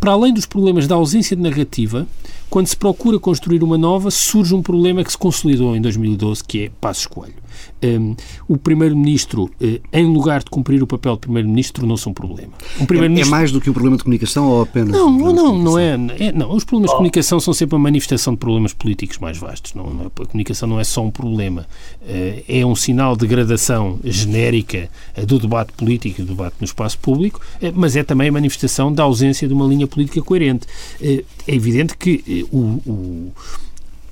[0.00, 2.06] para além dos problemas da ausência de narrativa,
[2.48, 6.64] quando se procura construir uma nova, surge um problema que se consolidou em 2012, que
[6.64, 7.34] é Passos Coelho.
[7.82, 8.16] Um,
[8.48, 12.52] o Primeiro-Ministro, uh, em lugar de cumprir o papel de Primeiro-Ministro, tornou-se um problema.
[12.80, 14.90] Um é, é, mais do que um problema de comunicação ou apenas.
[14.90, 18.32] Não, um não, não é, é, Não, os problemas de comunicação são sempre a manifestação
[18.34, 19.74] de problemas políticos mais vastos.
[19.74, 21.66] Não, não, a comunicação não é só um problema.
[22.02, 26.64] Uh, é um sinal de gradação genérica uh, do debate político e do debate no
[26.64, 27.40] espaço público,
[27.74, 30.66] mas é também a manifestação da ausência de uma linha política coerente.
[31.00, 33.32] é evidente que o, o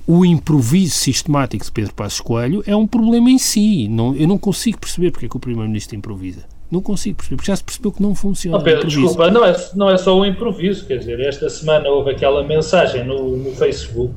[0.07, 3.89] o improviso sistemático de Pedro Passos Coelho é um problema em si.
[3.89, 6.45] Não, eu não consigo perceber porque é que o Primeiro-Ministro improvisa.
[6.71, 8.59] Não consigo perceber, porque já se percebeu que não funciona.
[8.59, 12.11] Oh, Pedro, desculpa, não é, não é só um improviso, quer dizer, esta semana houve
[12.11, 14.15] aquela mensagem no, no Facebook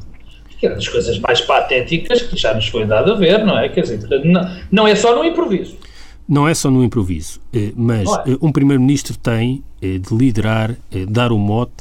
[0.59, 3.69] que era das coisas mais patéticas que já nos foi dado a ver, não é?
[3.69, 5.77] Quer dizer, não, não é só no improviso.
[6.27, 8.31] Não é só no improviso, eh, mas é.
[8.31, 10.75] Eh, um Primeiro-Ministro tem eh, de liderar,
[11.07, 11.71] dar o mote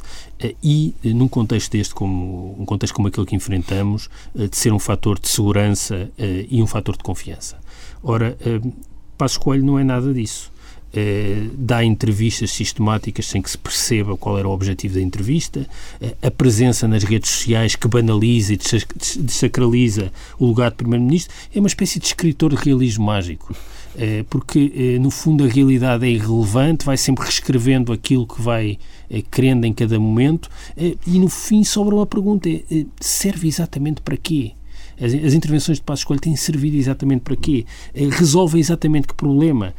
[0.63, 5.19] e, num contexto deste, como um contexto como aquele que enfrentamos, de ser um fator
[5.19, 6.09] de segurança
[6.49, 7.57] e um fator de confiança.
[8.03, 8.37] Ora,
[9.17, 10.51] Passos Coelho não é nada disso.
[11.53, 15.67] dá entrevistas sistemáticas sem que se perceba qual era o objetivo da entrevista,
[16.21, 18.59] a presença nas redes sociais que banaliza e
[19.19, 23.55] desacraliza o lugar de Primeiro-Ministro, é uma espécie de escritor de realismo mágico.
[23.97, 28.77] Eh, porque eh, no fundo a realidade é irrelevante, vai sempre reescrevendo aquilo que vai
[29.09, 32.47] eh, querendo em cada momento e no fim sobra uma pergunta:
[33.01, 34.51] serve exatamente para quê?
[34.99, 37.65] As, intervenções de Passo Escolha têm servido exatamente para quê?
[37.93, 39.75] Resolvem exatamente que problema?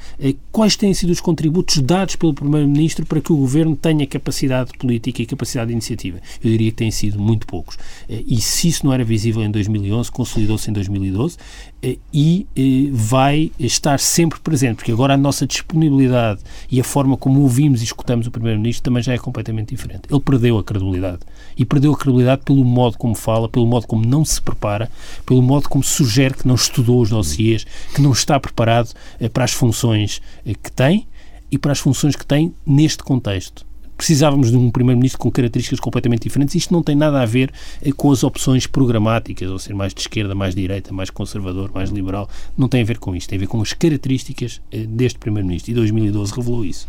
[0.52, 5.20] Quais têm sido os contributos dados pelo Primeiro-Ministro para que o Governo tenha capacidade política
[5.20, 6.20] e capacidade de iniciativa?
[6.42, 7.76] Eu diria que têm sido muito poucos.
[8.08, 11.36] E se isso não era visível em 2011, consolidou-se em 2012
[11.82, 17.80] e vai estar sempre presente, porque agora a nossa disponibilidade e a forma como ouvimos
[17.80, 20.02] e escutamos o Primeiro-Ministro também já é completamente diferente.
[20.10, 21.20] Ele perdeu a credibilidade.
[21.56, 24.90] E perdeu a credibilidade pelo modo como fala, pelo modo como não se prepara,
[25.24, 27.64] pelo modo como sugere que não estudou os dossiers,
[27.94, 31.06] que não está preparado eh, para as funções eh, que tem
[31.50, 33.67] e para as funções que tem neste contexto
[33.98, 36.54] precisávamos de um Primeiro-Ministro com características completamente diferentes.
[36.54, 40.00] Isto não tem nada a ver eh, com as opções programáticas, ou ser mais de
[40.00, 42.30] esquerda, mais de direita, mais conservador, mais liberal.
[42.56, 43.28] Não tem a ver com isto.
[43.28, 45.72] Tem a ver com as características deste Primeiro-Ministro.
[45.72, 46.88] E 2012 revelou isso.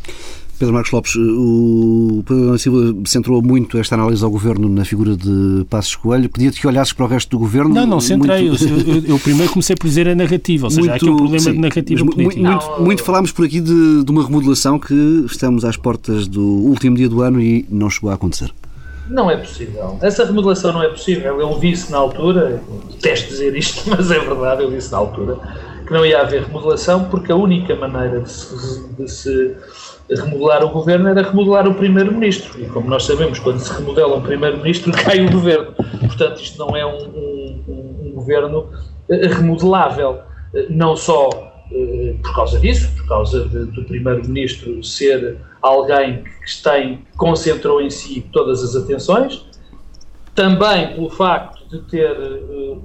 [0.60, 5.65] Pedro Marcos Lopes, o Pedro Silva centrou muito esta análise ao Governo na figura de
[5.69, 6.30] Passos Coelho.
[6.30, 7.74] Pedia-te que olhasses para o resto do Governo.
[7.74, 8.50] Não, não, centrei.
[8.50, 8.67] Muito...
[8.67, 11.15] Eu, eu, eu, primeiro comecei por dizer a narrativa, ou seja, muito, há aqui um
[11.15, 12.41] problema sim, de narrativa política.
[12.41, 14.93] Muito, muito, falámos por aqui de, de uma remodelação que
[15.26, 18.54] estamos às portas do último dia do ano e não chegou a acontecer.
[19.10, 19.98] Não é possível.
[20.02, 21.39] Essa remodelação não é possível.
[21.39, 25.38] Eu disse na altura, detesto dizer isto, mas é verdade, eu disse na altura,
[25.89, 29.58] que não ia haver remodelação porque a única maneira de se, de se
[30.08, 32.62] remodelar o governo era remodelar o primeiro-ministro.
[32.62, 35.73] E como nós sabemos, quando se remodela um primeiro-ministro, cai o governo.
[35.73, 38.69] Portanto, isto não é um, um, um governo
[39.10, 40.19] eh, remodelável.
[40.54, 41.28] Eh, não só
[41.71, 47.89] eh, por causa disso, por causa de, do primeiro-ministro ser alguém que tem, concentrou em
[47.89, 49.43] si todas as atenções,
[50.36, 52.15] também pelo facto de ter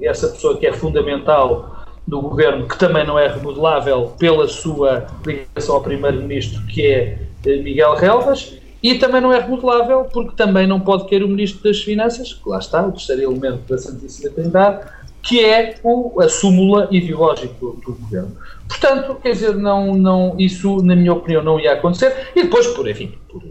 [0.03, 5.77] essa pessoa que é fundamental do governo, que também não é remodelável pela sua ligação
[5.77, 10.79] ao primeiro-ministro, que é eh, Miguel Relvas, e também não é remodelável porque também não
[10.79, 14.87] pode querer o ministro das Finanças, que lá está, o terceiro elemento da Santíssima Trindade,
[15.23, 18.37] que é o, a súmula ideológica do, do, governo.
[18.69, 22.31] Portanto, quer dizer, não, não, isso, na minha opinião, não ia acontecer.
[22.37, 23.43] E depois, por, enfim, por,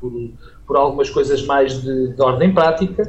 [0.00, 0.12] por,
[0.66, 3.04] por algumas coisas mais de, de ordem prática,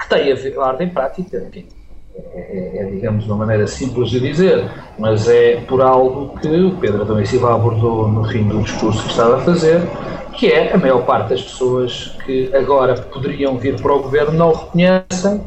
[0.00, 1.68] que têm a ver, a ordem prática, enfim,
[2.16, 7.02] é, é, digamos, uma maneira simples de dizer, mas é por algo que o Pedro
[7.02, 9.80] Adão e Silva abordou no fim do discurso que estava a fazer,
[10.32, 14.52] que é a maior parte das pessoas que agora poderiam vir para o governo não
[14.52, 15.40] reconhecem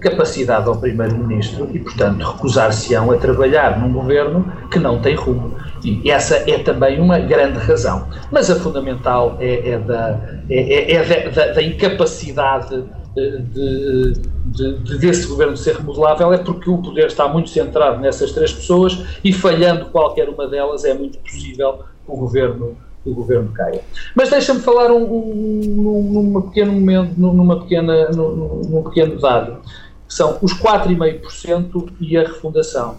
[0.00, 5.54] capacidade ao Primeiro-Ministro e, portanto, recusar-se-ão a trabalhar num governo que não tem rumo.
[5.84, 8.08] E essa é também uma grande razão.
[8.32, 10.18] Mas a fundamental é, é da,
[10.50, 12.84] é, é, é da, da, incapacidade
[13.18, 14.12] de,
[14.46, 18.52] de, de, desse governo ser remodelável é porque o poder está muito centrado nessas três
[18.52, 23.82] pessoas e falhando qualquer uma delas é muito possível que o governo, o governo caia.
[24.14, 29.60] Mas deixa-me falar um, um, numa pequeno momento, numa pequena, num, num pequeno dado,
[30.06, 32.98] que são os 4,5% e a refundação.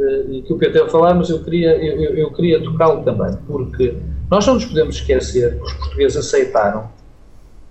[0.00, 3.96] Eh, que o Pedro falar, mas eu queria, eu, eu queria tocá-lo também, porque
[4.30, 6.88] nós não nos podemos esquecer que os portugueses aceitaram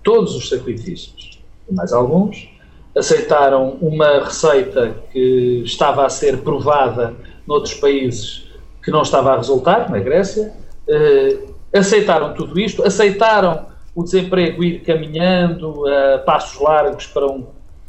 [0.02, 1.31] todos os sacrifícios
[1.72, 2.48] mais alguns,
[2.96, 7.14] aceitaram uma receita que estava a ser provada
[7.46, 8.48] noutros países
[8.82, 10.52] que não estava a resultar, na Grécia,
[10.88, 17.46] uh, aceitaram tudo isto, aceitaram o desemprego ir caminhando a passos largos para, um,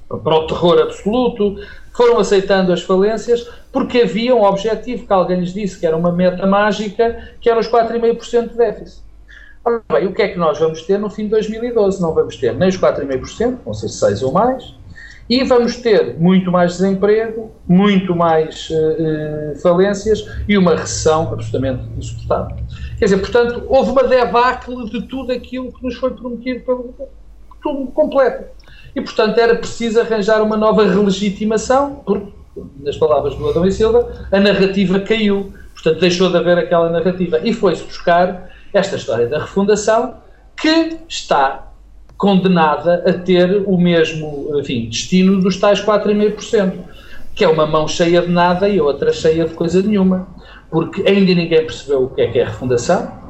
[0.07, 1.55] para o terror absoluto,
[1.93, 6.11] foram aceitando as falências porque havia um objetivo que alguém lhes disse que era uma
[6.11, 9.03] meta mágica, que era os 4,5% de déficit.
[9.65, 12.01] Ora bem, o que é que nós vamos ter no fim de 2012?
[12.01, 14.75] Não vamos ter nem os 4,5%, vão ser 6 ou mais,
[15.29, 22.57] e vamos ter muito mais desemprego, muito mais uh, falências e uma recessão absolutamente insuportável.
[22.99, 27.13] Quer dizer, portanto, houve uma debacle de tudo aquilo que nos foi prometido pelo governo.
[27.61, 28.43] Tudo completo.
[28.93, 32.33] E, portanto, era preciso arranjar uma nova relegitimação, porque,
[32.81, 35.53] nas palavras do Adão e Silva, a narrativa caiu.
[35.73, 37.39] Portanto, deixou de haver aquela narrativa.
[37.41, 40.15] E foi-se buscar esta história da refundação,
[40.55, 41.71] que está
[42.17, 46.73] condenada a ter o mesmo enfim, destino dos tais 4,5%,
[47.35, 50.27] que é uma mão cheia de nada e outra cheia de coisa nenhuma,
[50.69, 53.23] porque ainda ninguém percebeu o que é que é refundação.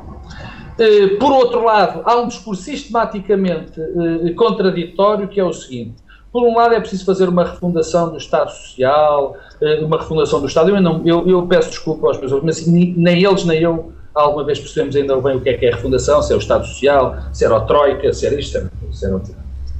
[0.78, 5.96] Eh, por outro lado, há um discurso sistematicamente eh, contraditório que é o seguinte:
[6.32, 10.48] por um lado, é preciso fazer uma refundação do Estado Social, eh, uma refundação do
[10.48, 10.70] Estado.
[10.70, 14.60] Eu, não, eu, eu peço desculpa às pessoas, mas nem eles nem eu alguma vez
[14.60, 17.18] percebemos ainda bem o que é que é a refundação, se é o Estado Social,
[17.32, 19.36] se era o Troika, se era isto, se era outro.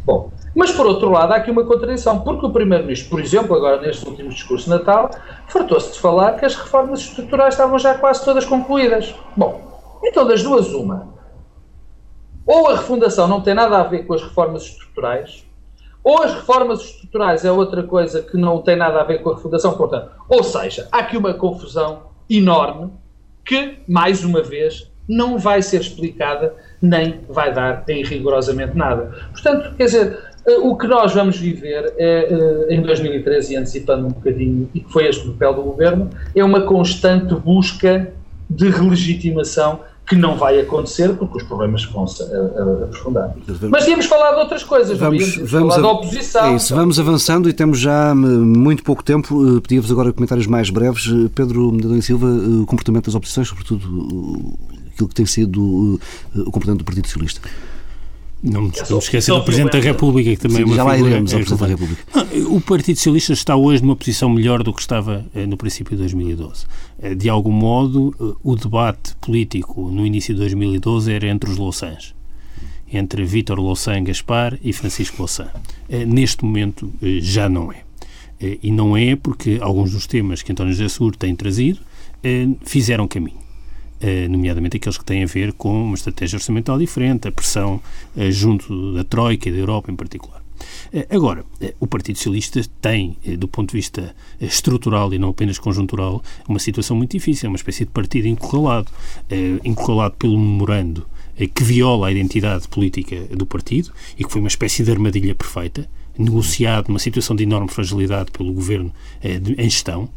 [0.06, 3.82] Bom, mas por outro lado há aqui uma contradição, porque o Primeiro-Ministro, por exemplo, agora
[3.82, 5.10] neste último discurso de Natal,
[5.48, 9.16] fartou-se de falar que as reformas estruturais estavam já quase todas concluídas.
[9.36, 9.62] Bom,
[10.04, 11.08] então das duas uma.
[12.46, 15.46] Ou a refundação não tem nada a ver com as reformas estruturais,
[16.04, 19.36] ou as reformas estruturais é outra coisa que não tem nada a ver com a
[19.36, 22.92] refundação, portanto, ou seja, há aqui uma confusão enorme
[23.46, 29.12] que, mais uma vez, não vai ser explicada nem vai dar em rigorosamente nada.
[29.32, 34.08] Portanto, quer dizer, eh, o que nós vamos viver é, eh, em 2013, e antecipando
[34.08, 38.12] um bocadinho, e que foi este papel do governo, é uma constante busca
[38.50, 42.24] de relegitimação que não vai acontecer porque os problemas vão-se
[42.84, 43.34] aprofundar.
[43.70, 46.46] Mas tínhamos falado de outras coisas, vamos, não vamos falar da oposição.
[46.46, 49.58] É isso, vamos avançando e temos já muito pouco tempo.
[49.58, 51.08] Eh, pedia-vos agora comentários mais breves.
[51.08, 54.58] Eh, Pedro Medellín Silva, eh, o comportamento das oposições, sobretudo
[54.94, 56.00] aquilo que tem sido
[56.36, 57.42] o comportamento do Partido Socialista.
[58.44, 61.34] Não me esquecer do Presidente da República, que também Sim, é uma já lá iremos
[61.34, 62.04] ao Presidente da República.
[62.14, 65.92] Não, o Partido Socialista está hoje numa posição melhor do que estava eh, no princípio
[65.92, 66.66] de 2012.
[67.02, 71.58] Eh, de algum modo, eh, o debate político no início de 2012 era entre os
[71.58, 72.14] Louçãs.
[72.92, 75.48] Entre Vítor Louçã Gaspar e Francisco Louçã.
[76.06, 77.78] Neste momento, já não é.
[78.62, 81.80] E não é porque alguns dos temas que António José Seguro tem trazido
[82.64, 83.43] fizeram caminho.
[84.04, 87.82] Eh, nomeadamente aqueles que têm a ver com uma estratégia orçamental diferente, a pressão
[88.18, 90.44] eh, junto da Troika e da Europa em particular.
[90.92, 91.46] Eh, agora,
[91.80, 96.98] o Partido Socialista tem, do ponto de vista estrutural e não apenas conjuntural, uma situação
[96.98, 98.92] muito difícil, uma espécie de partido encurralado,
[99.64, 101.08] encurralado pelo memorando
[101.56, 105.90] que viola a identidade política do partido e que foi uma espécie de armadilha perfeita,
[106.18, 110.10] negociado numa situação de enorme fragilidade pelo governo em gestão.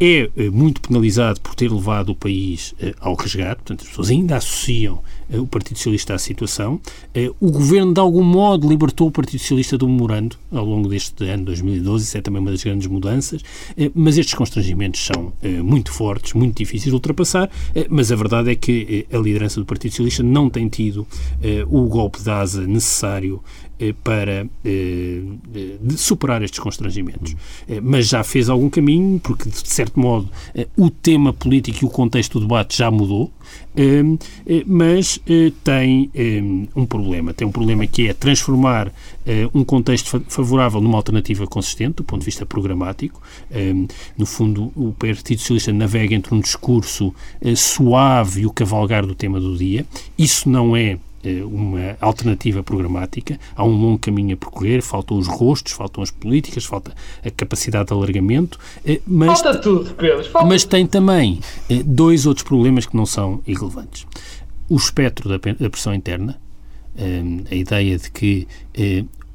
[0.00, 4.10] É eh, muito penalizado por ter levado o país eh, ao resgate, portanto, as pessoas
[4.10, 6.80] ainda associam o Partido Socialista à situação.
[7.40, 11.44] O governo, de algum modo, libertou o Partido Socialista do memorando ao longo deste ano
[11.44, 13.42] 2012, isso é também uma das grandes mudanças,
[13.94, 17.50] mas estes constrangimentos são muito fortes, muito difíceis de ultrapassar,
[17.88, 21.06] mas a verdade é que a liderança do Partido Socialista não tem tido
[21.68, 23.42] o golpe de asa necessário
[23.80, 25.22] eh, para eh,
[25.96, 27.34] superar estes constrangimentos.
[27.66, 30.28] Eh, mas já fez algum caminho, porque, de certo modo,
[30.76, 33.32] o tema político e o contexto do debate já mudou,
[34.66, 35.20] mas
[35.64, 36.10] tem
[36.74, 37.32] um problema.
[37.32, 38.92] Tem um problema que é transformar
[39.54, 43.20] um contexto favorável numa alternativa consistente, do ponto de vista programático.
[44.16, 47.14] No fundo, o Partido Socialista navega entre um discurso
[47.56, 49.86] suave e o cavalgar do tema do dia.
[50.18, 50.98] Isso não é eh,
[51.44, 53.38] uma alternativa programática.
[53.54, 56.94] Há um longo caminho a percorrer, faltam os rostos, faltam as políticas, falta
[57.24, 58.58] a capacidade de alargamento.
[58.84, 60.24] Eh, mas, falta tudo, Pedro.
[60.24, 60.48] Falta...
[60.48, 64.06] Mas tem também eh, dois outros problemas que não são irrelevantes.
[64.68, 66.40] O espectro da pressão interna,
[67.50, 68.46] a ideia de que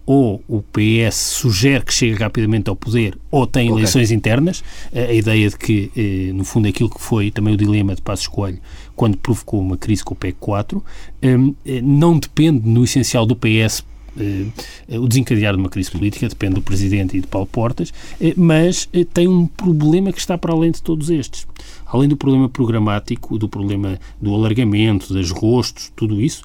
[0.05, 3.81] ou o PS sugere que chegue rapidamente ao poder ou tem okay.
[3.81, 4.63] eleições internas,
[4.93, 8.59] a ideia de que, no fundo, aquilo que foi também o dilema de Passos Coelho
[8.95, 10.83] quando provocou uma crise com o PEC 4,
[11.23, 13.83] hum, eh, não depende, no essencial, do PS
[14.17, 18.33] eh, o desencadear de uma crise política depende do Presidente e de Paulo Portas, eh,
[18.37, 21.45] mas tem um problema que está para além de todos estes.
[21.85, 26.43] Além do problema programático, do problema do alargamento, das rostos, tudo isso,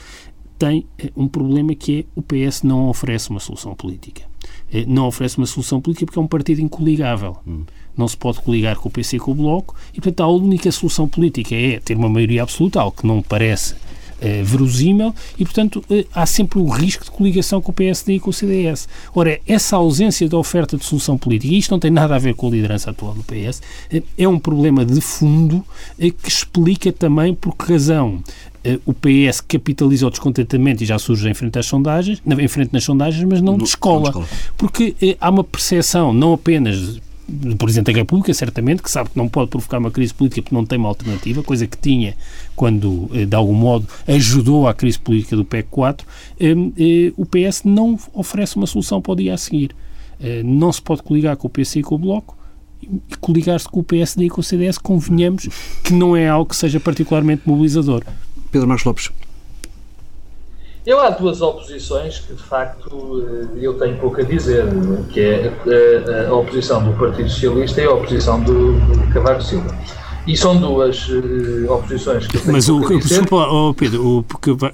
[0.59, 0.85] tem
[1.17, 4.29] um problema que é o PS não oferece uma solução política.
[4.87, 7.39] não oferece uma solução política porque é um partido incoligável.
[7.47, 7.65] Hum.
[7.97, 10.71] Não se pode coligar com o PC e com o Bloco e, portanto, a única
[10.73, 13.75] solução política é ter uma maioria absoluta, algo que não parece
[14.23, 18.21] eh, verosímil e, portanto, eh, há sempre o risco de coligação com o PSD e
[18.21, 18.87] com o CDS.
[19.15, 22.35] Ora, essa ausência de oferta de solução política, e isto não tem nada a ver
[22.35, 25.65] com a liderança atual do PS, eh, é um problema de fundo
[25.99, 28.23] que explica também por que razão
[28.85, 32.85] o PS capitaliza o descontentamento e já surge em frente às sondagens, em frente nas
[32.85, 34.13] sondagens, mas não, descola.
[34.13, 34.29] não descola.
[34.59, 37.01] Porque há uma percepção, não apenas
[37.31, 40.55] do Presidente da República, certamente, que sabe que não pode provocar uma crise política porque
[40.55, 42.17] não tem uma alternativa, coisa que tinha
[42.57, 46.07] quando, eh, de algum modo, ajudou à crise política do PEC 4,
[46.39, 49.75] eh, eh, o PS não oferece uma solução para o dia a seguir.
[50.45, 52.37] Não se pode coligar com o PC e com o Bloco,
[52.83, 55.49] e coligar-se com o PSD e com o CDS, convenhamos
[55.83, 58.05] que não é algo que seja particularmente mobilizador.
[58.53, 59.30] Pedro Marcos Lopes.
[60.91, 63.25] Eu há duas oposições que de facto
[63.55, 64.65] eh, eu tenho pouco a dizer,
[65.13, 69.73] que é a, oposição do Partido Socialista e a oposição do, do Cavaco Silva.
[70.27, 74.25] E são duas uh, oposições que Mas o, desculpa, oh Pedro, o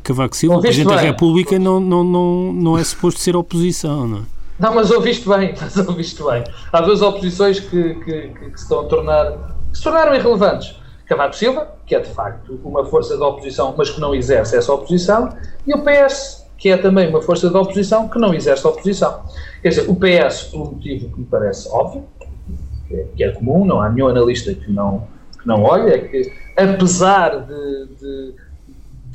[0.03, 0.97] Cavaco Silva, o Presidente bem.
[0.97, 4.23] da República, não, não, não, não é suposto ser oposição, não é?
[4.59, 6.43] Não, mas ouviste bem, mas ouviste bem.
[6.73, 9.33] Há duas oposições que, que, que, que se estão a tornar,
[9.71, 10.77] que se tornaram irrelevantes.
[11.07, 14.73] Cavaco Silva, que é de facto uma força da oposição, mas que não exerce essa
[14.73, 15.31] oposição,
[15.67, 19.23] e o PS, que é também uma força da oposição que não exerce a oposição.
[19.63, 22.05] Quer dizer, o PS, por um motivo que me parece óbvio,
[22.89, 25.07] que é, que é comum, não há nenhum analista que não,
[25.41, 28.35] que não olhe, é que apesar de, de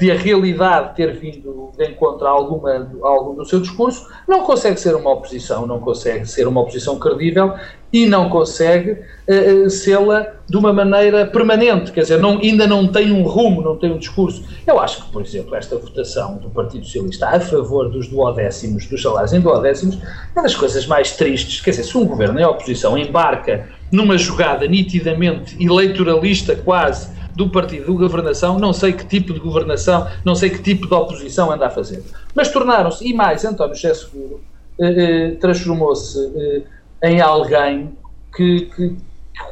[0.02, 4.42] de a realidade ter vindo de encontro a, alguma, a algum do seu discurso, não
[4.42, 7.54] consegue ser uma oposição, não consegue ser uma oposição credível
[7.94, 13.12] e não consegue uh, sê-la de uma maneira permanente, quer dizer, não, ainda não tem
[13.12, 14.44] um rumo, não tem um discurso.
[14.66, 19.04] Eu acho que, por exemplo, esta votação do Partido Socialista a favor dos duodécimos, dos
[19.04, 20.00] salários em duodécimos,
[20.36, 24.66] é das coisas mais tristes, quer dizer, se um governo em oposição embarca numa jogada
[24.66, 30.50] nitidamente eleitoralista quase, do partido de governação, não sei que tipo de governação, não sei
[30.50, 32.04] que tipo de oposição anda a fazer.
[32.36, 34.42] Mas tornaram-se, e mais, António José Seguro
[34.80, 36.66] eh, eh, transformou-se
[37.02, 37.92] eh, em alguém
[38.36, 38.96] que, que,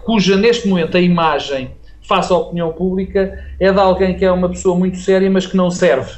[0.03, 1.71] cuja neste momento a imagem
[2.07, 5.55] face à opinião pública é de alguém que é uma pessoa muito séria, mas que
[5.55, 6.11] não serve.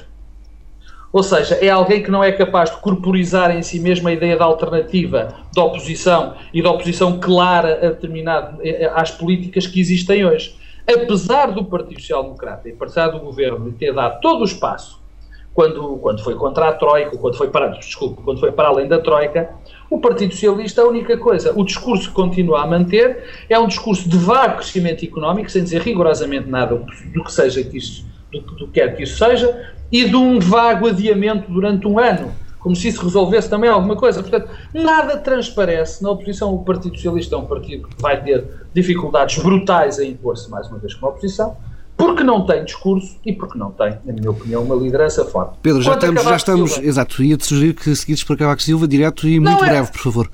[1.14, 4.38] Ou seja, é alguém que não é capaz de corporizar em si mesmo a ideia
[4.38, 8.59] da alternativa, da oposição e da oposição clara a determinado,
[8.95, 10.55] às políticas que existem hoje
[10.88, 15.01] apesar do Partido Social Democrata e apesar do governo ter dado todo o espaço
[15.53, 18.99] quando, quando foi contra a Troika, quando foi para, desculpe, quando foi para além da
[18.99, 19.49] Troika,
[19.89, 24.07] o Partido Socialista, a única coisa, o discurso que continua a manter é um discurso
[24.07, 26.75] de vago crescimento económico, sem dizer rigorosamente nada
[27.13, 30.39] do que seja que isso, do, do que quer que isso seja, e de um
[30.39, 34.22] vago adiamento durante um ano como se isso resolvesse também alguma coisa.
[34.22, 36.01] Portanto, nada transparece.
[36.03, 40.49] Na oposição, o Partido Socialista é um partido que vai ter dificuldades brutais em impor-se
[40.49, 41.57] mais uma vez como oposição,
[41.97, 45.57] porque não tem discurso e porque não tem, na minha opinião, uma liderança forte.
[45.62, 49.28] Pedro, já estamos, já estamos, Silva, exato, ia-te sugerir que seguisses para Cavaco Silva direto
[49.28, 50.30] e muito é, breve, por favor.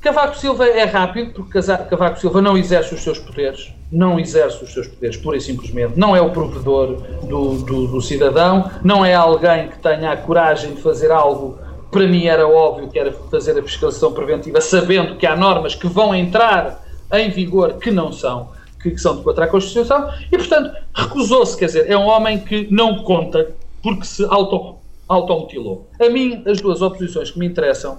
[0.00, 4.72] Cavaco Silva é rápido, porque Cavaco Silva não exerce os seus poderes, não exerce os
[4.72, 9.14] seus poderes pura e simplesmente, não é o provedor do, do, do, cidadão, não é
[9.14, 11.58] alguém que tenha a coragem de fazer algo.
[11.90, 15.86] Para mim era óbvio que era fazer a fiscalização preventiva, sabendo que há normas que
[15.86, 16.82] vão entrar
[17.12, 18.48] em vigor que não são,
[18.82, 22.66] que, são de contra a Constituição, e portanto recusou-se, quer dizer, é um homem que
[22.70, 23.50] não conta
[23.82, 24.76] porque se auto,
[25.06, 25.90] automutilou.
[26.00, 27.98] A mim, as duas oposições que me interessam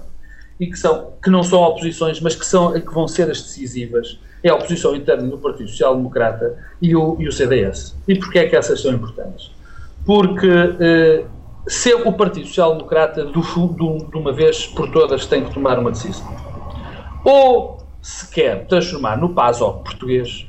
[0.58, 4.18] e que, são, que não são oposições, mas que, são, que vão ser as decisivas,
[4.42, 7.96] é a oposição interna do Partido Social Democrata e o, e o CDS.
[8.06, 9.50] E porquê é que essas são importantes?
[10.04, 10.48] Porque
[10.80, 11.24] eh,
[11.66, 15.78] se o Partido Social Democrata, do, do, de uma vez por todas, tem que tomar
[15.78, 16.26] uma decisão.
[17.24, 20.46] Ou se quer transformar no PASOK português,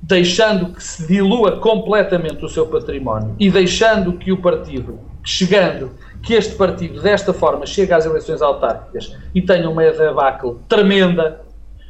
[0.00, 5.90] deixando que se dilua completamente o seu património e deixando que o partido, chegando
[6.22, 11.40] que este partido, desta forma, chegue às eleições autárquicas e tenha uma debacle tremenda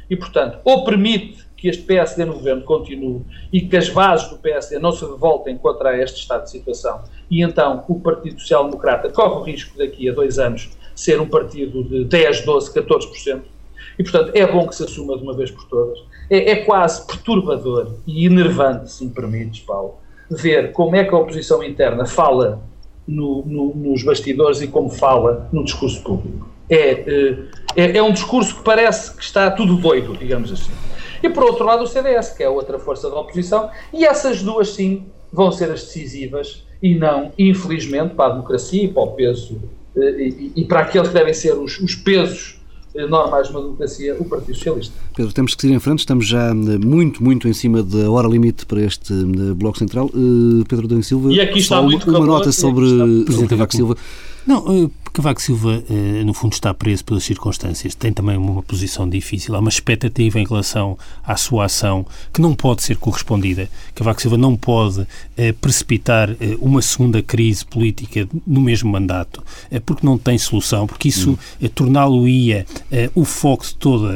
[0.09, 3.21] e, portanto, ou permite que este PSD no governo continue
[3.51, 7.41] e que as bases do PSD não se revoltem contra este estado de situação e
[7.41, 11.83] então o Partido Social Democrata corre o risco daqui a dois anos ser um partido
[11.83, 13.41] de 10, 12, 14%.
[13.97, 15.99] E, portanto, é bom que se assuma de uma vez por todas.
[16.29, 19.95] É, é quase perturbador e enervante, se me permites, Paulo,
[20.29, 22.61] ver como é que a oposição interna fala
[23.07, 26.49] no, no, nos bastidores e como fala no discurso público.
[26.69, 27.37] É, eh,
[27.75, 30.71] é, é, um discurso que parece que está tudo doido, digamos assim.
[31.21, 34.69] E por outro lado o CDS, que é outra força da oposição, e essas duas
[34.69, 39.61] sim vão ser as decisivas e não, infelizmente, para a democracia e para o peso
[39.95, 42.59] e, e, para aqueles que devem ser os, os pesos
[43.09, 44.93] normais de uma democracia, o Partido Socialista.
[45.15, 48.65] Pedro, temos que seguir em frente, estamos já muito, muito em cima da hora limite
[48.65, 49.13] para este
[49.55, 50.09] Bloco Central.
[50.67, 52.87] Pedro Domingos Silva, e aqui está uma, uma nota sobre,
[53.31, 53.97] sobre Cavaco Silva.
[54.45, 57.93] Não, Cavaco Silva, eh, no fundo, está preso pelas circunstâncias.
[57.93, 59.55] Tem também uma posição difícil.
[59.55, 62.03] Há uma expectativa em relação à sua ação
[62.33, 63.69] que não pode ser correspondida.
[63.93, 65.05] Cavaco Silva não pode
[65.37, 69.43] eh, precipitar eh, uma segunda crise política no mesmo mandato,
[69.85, 71.67] porque não tem solução, porque isso hum.
[71.75, 72.65] torná-lo-ia
[73.13, 74.09] o foco de todo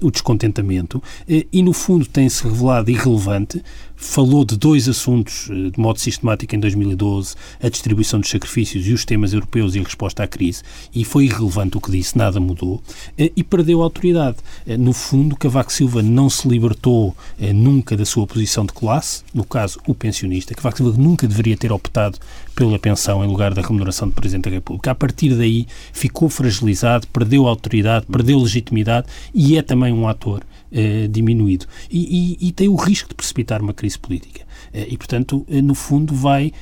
[0.00, 3.62] o descontentamento e, no fundo, tem-se revelado irrelevante
[4.04, 8.92] falou de dois assuntos eh, de modo sistemático em 2012, a distribuição dos sacrifícios e
[8.92, 10.62] os temas europeus e a resposta à crise,
[10.94, 12.82] e foi irrelevante o que disse, nada mudou,
[13.18, 14.36] eh, e perdeu a autoridade.
[14.66, 17.16] Eh, no fundo, Cavaco Silva não se libertou
[17.54, 20.54] nunca da sua posição de classe, no caso, o pensionista.
[20.54, 22.18] Cavaco Silva nunca deveria ter optado
[22.54, 24.90] pela pensão em lugar da remuneração de Presidente da República.
[24.90, 30.42] A partir daí, ficou fragilizado, perdeu autoridade, perdeu legitimidade e é também um ator
[30.72, 31.66] eh, diminuído.
[31.90, 34.44] E, e, e, tem o risco de precipitar uma crise política.
[34.74, 36.52] Eh, e, portanto, eh, no fundo, vai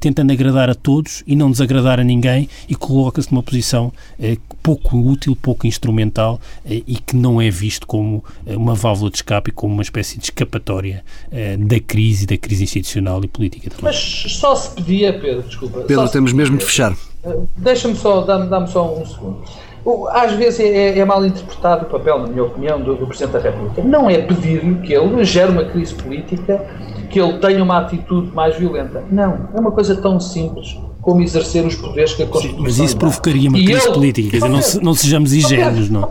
[0.00, 3.92] tentando agradar a todos e não desagradar a ninguém e coloca-se numa posição
[4.62, 9.52] pouco útil, pouco instrumental e que não é visto como uma válvula de escape e
[9.52, 11.04] como uma espécie de escapatória
[11.58, 13.70] da crise, da crise institucional e política.
[13.70, 13.84] Também.
[13.84, 15.80] Mas só se pedia, Pedro, desculpa.
[15.80, 16.96] Pedro, temos mesmo de fechar.
[17.56, 19.42] Deixa-me só, dá-me dá só um segundo.
[20.10, 23.40] Às vezes é, é, mal interpretado o papel, na minha opinião, do, do Presidente da
[23.40, 23.82] República.
[23.82, 26.64] Não é pedir-lhe que ele gere uma crise política,
[27.12, 29.04] que ele tenha uma atitude mais violenta.
[29.10, 29.48] Não.
[29.54, 32.96] É uma coisa tão simples como exercer os poderes que a Constituição Sim, Mas isso
[32.96, 34.30] provocaria uma crise ele, política.
[34.30, 36.10] Quer dizer, não, não sejamos ingênuos, não.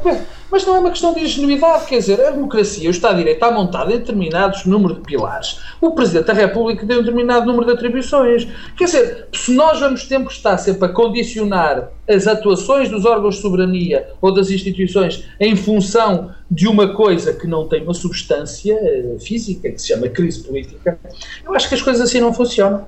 [0.52, 3.38] Mas não é uma questão de ingenuidade, quer dizer, a democracia, o Estado de Direito
[3.38, 5.60] está montado em determinados número de pilares.
[5.80, 8.48] O Presidente da República tem um determinado número de atribuições.
[8.76, 13.42] Quer dizer, se nós vamos que estar sempre a condicionar as atuações dos órgãos de
[13.42, 19.16] soberania ou das instituições em função de uma coisa que não tem uma substância eh,
[19.20, 21.00] física, que se chama crise política,
[21.46, 22.86] eu acho que as coisas assim não funcionam.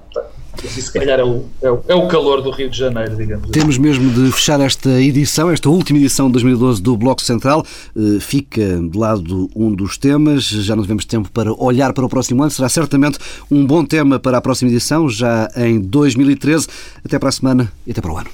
[0.63, 3.43] Esse, se calhar, é o, é, o, é o calor do Rio de Janeiro, digamos
[3.45, 3.51] assim.
[3.51, 7.65] Temos mesmo de fechar esta edição, esta última edição de 2012 do Bloco Central.
[7.95, 12.09] Uh, fica de lado um dos temas, já não tivemos tempo para olhar para o
[12.09, 13.17] próximo ano, será certamente
[13.49, 16.67] um bom tema para a próxima edição, já em 2013.
[17.03, 18.29] Até para a semana e até para o ano.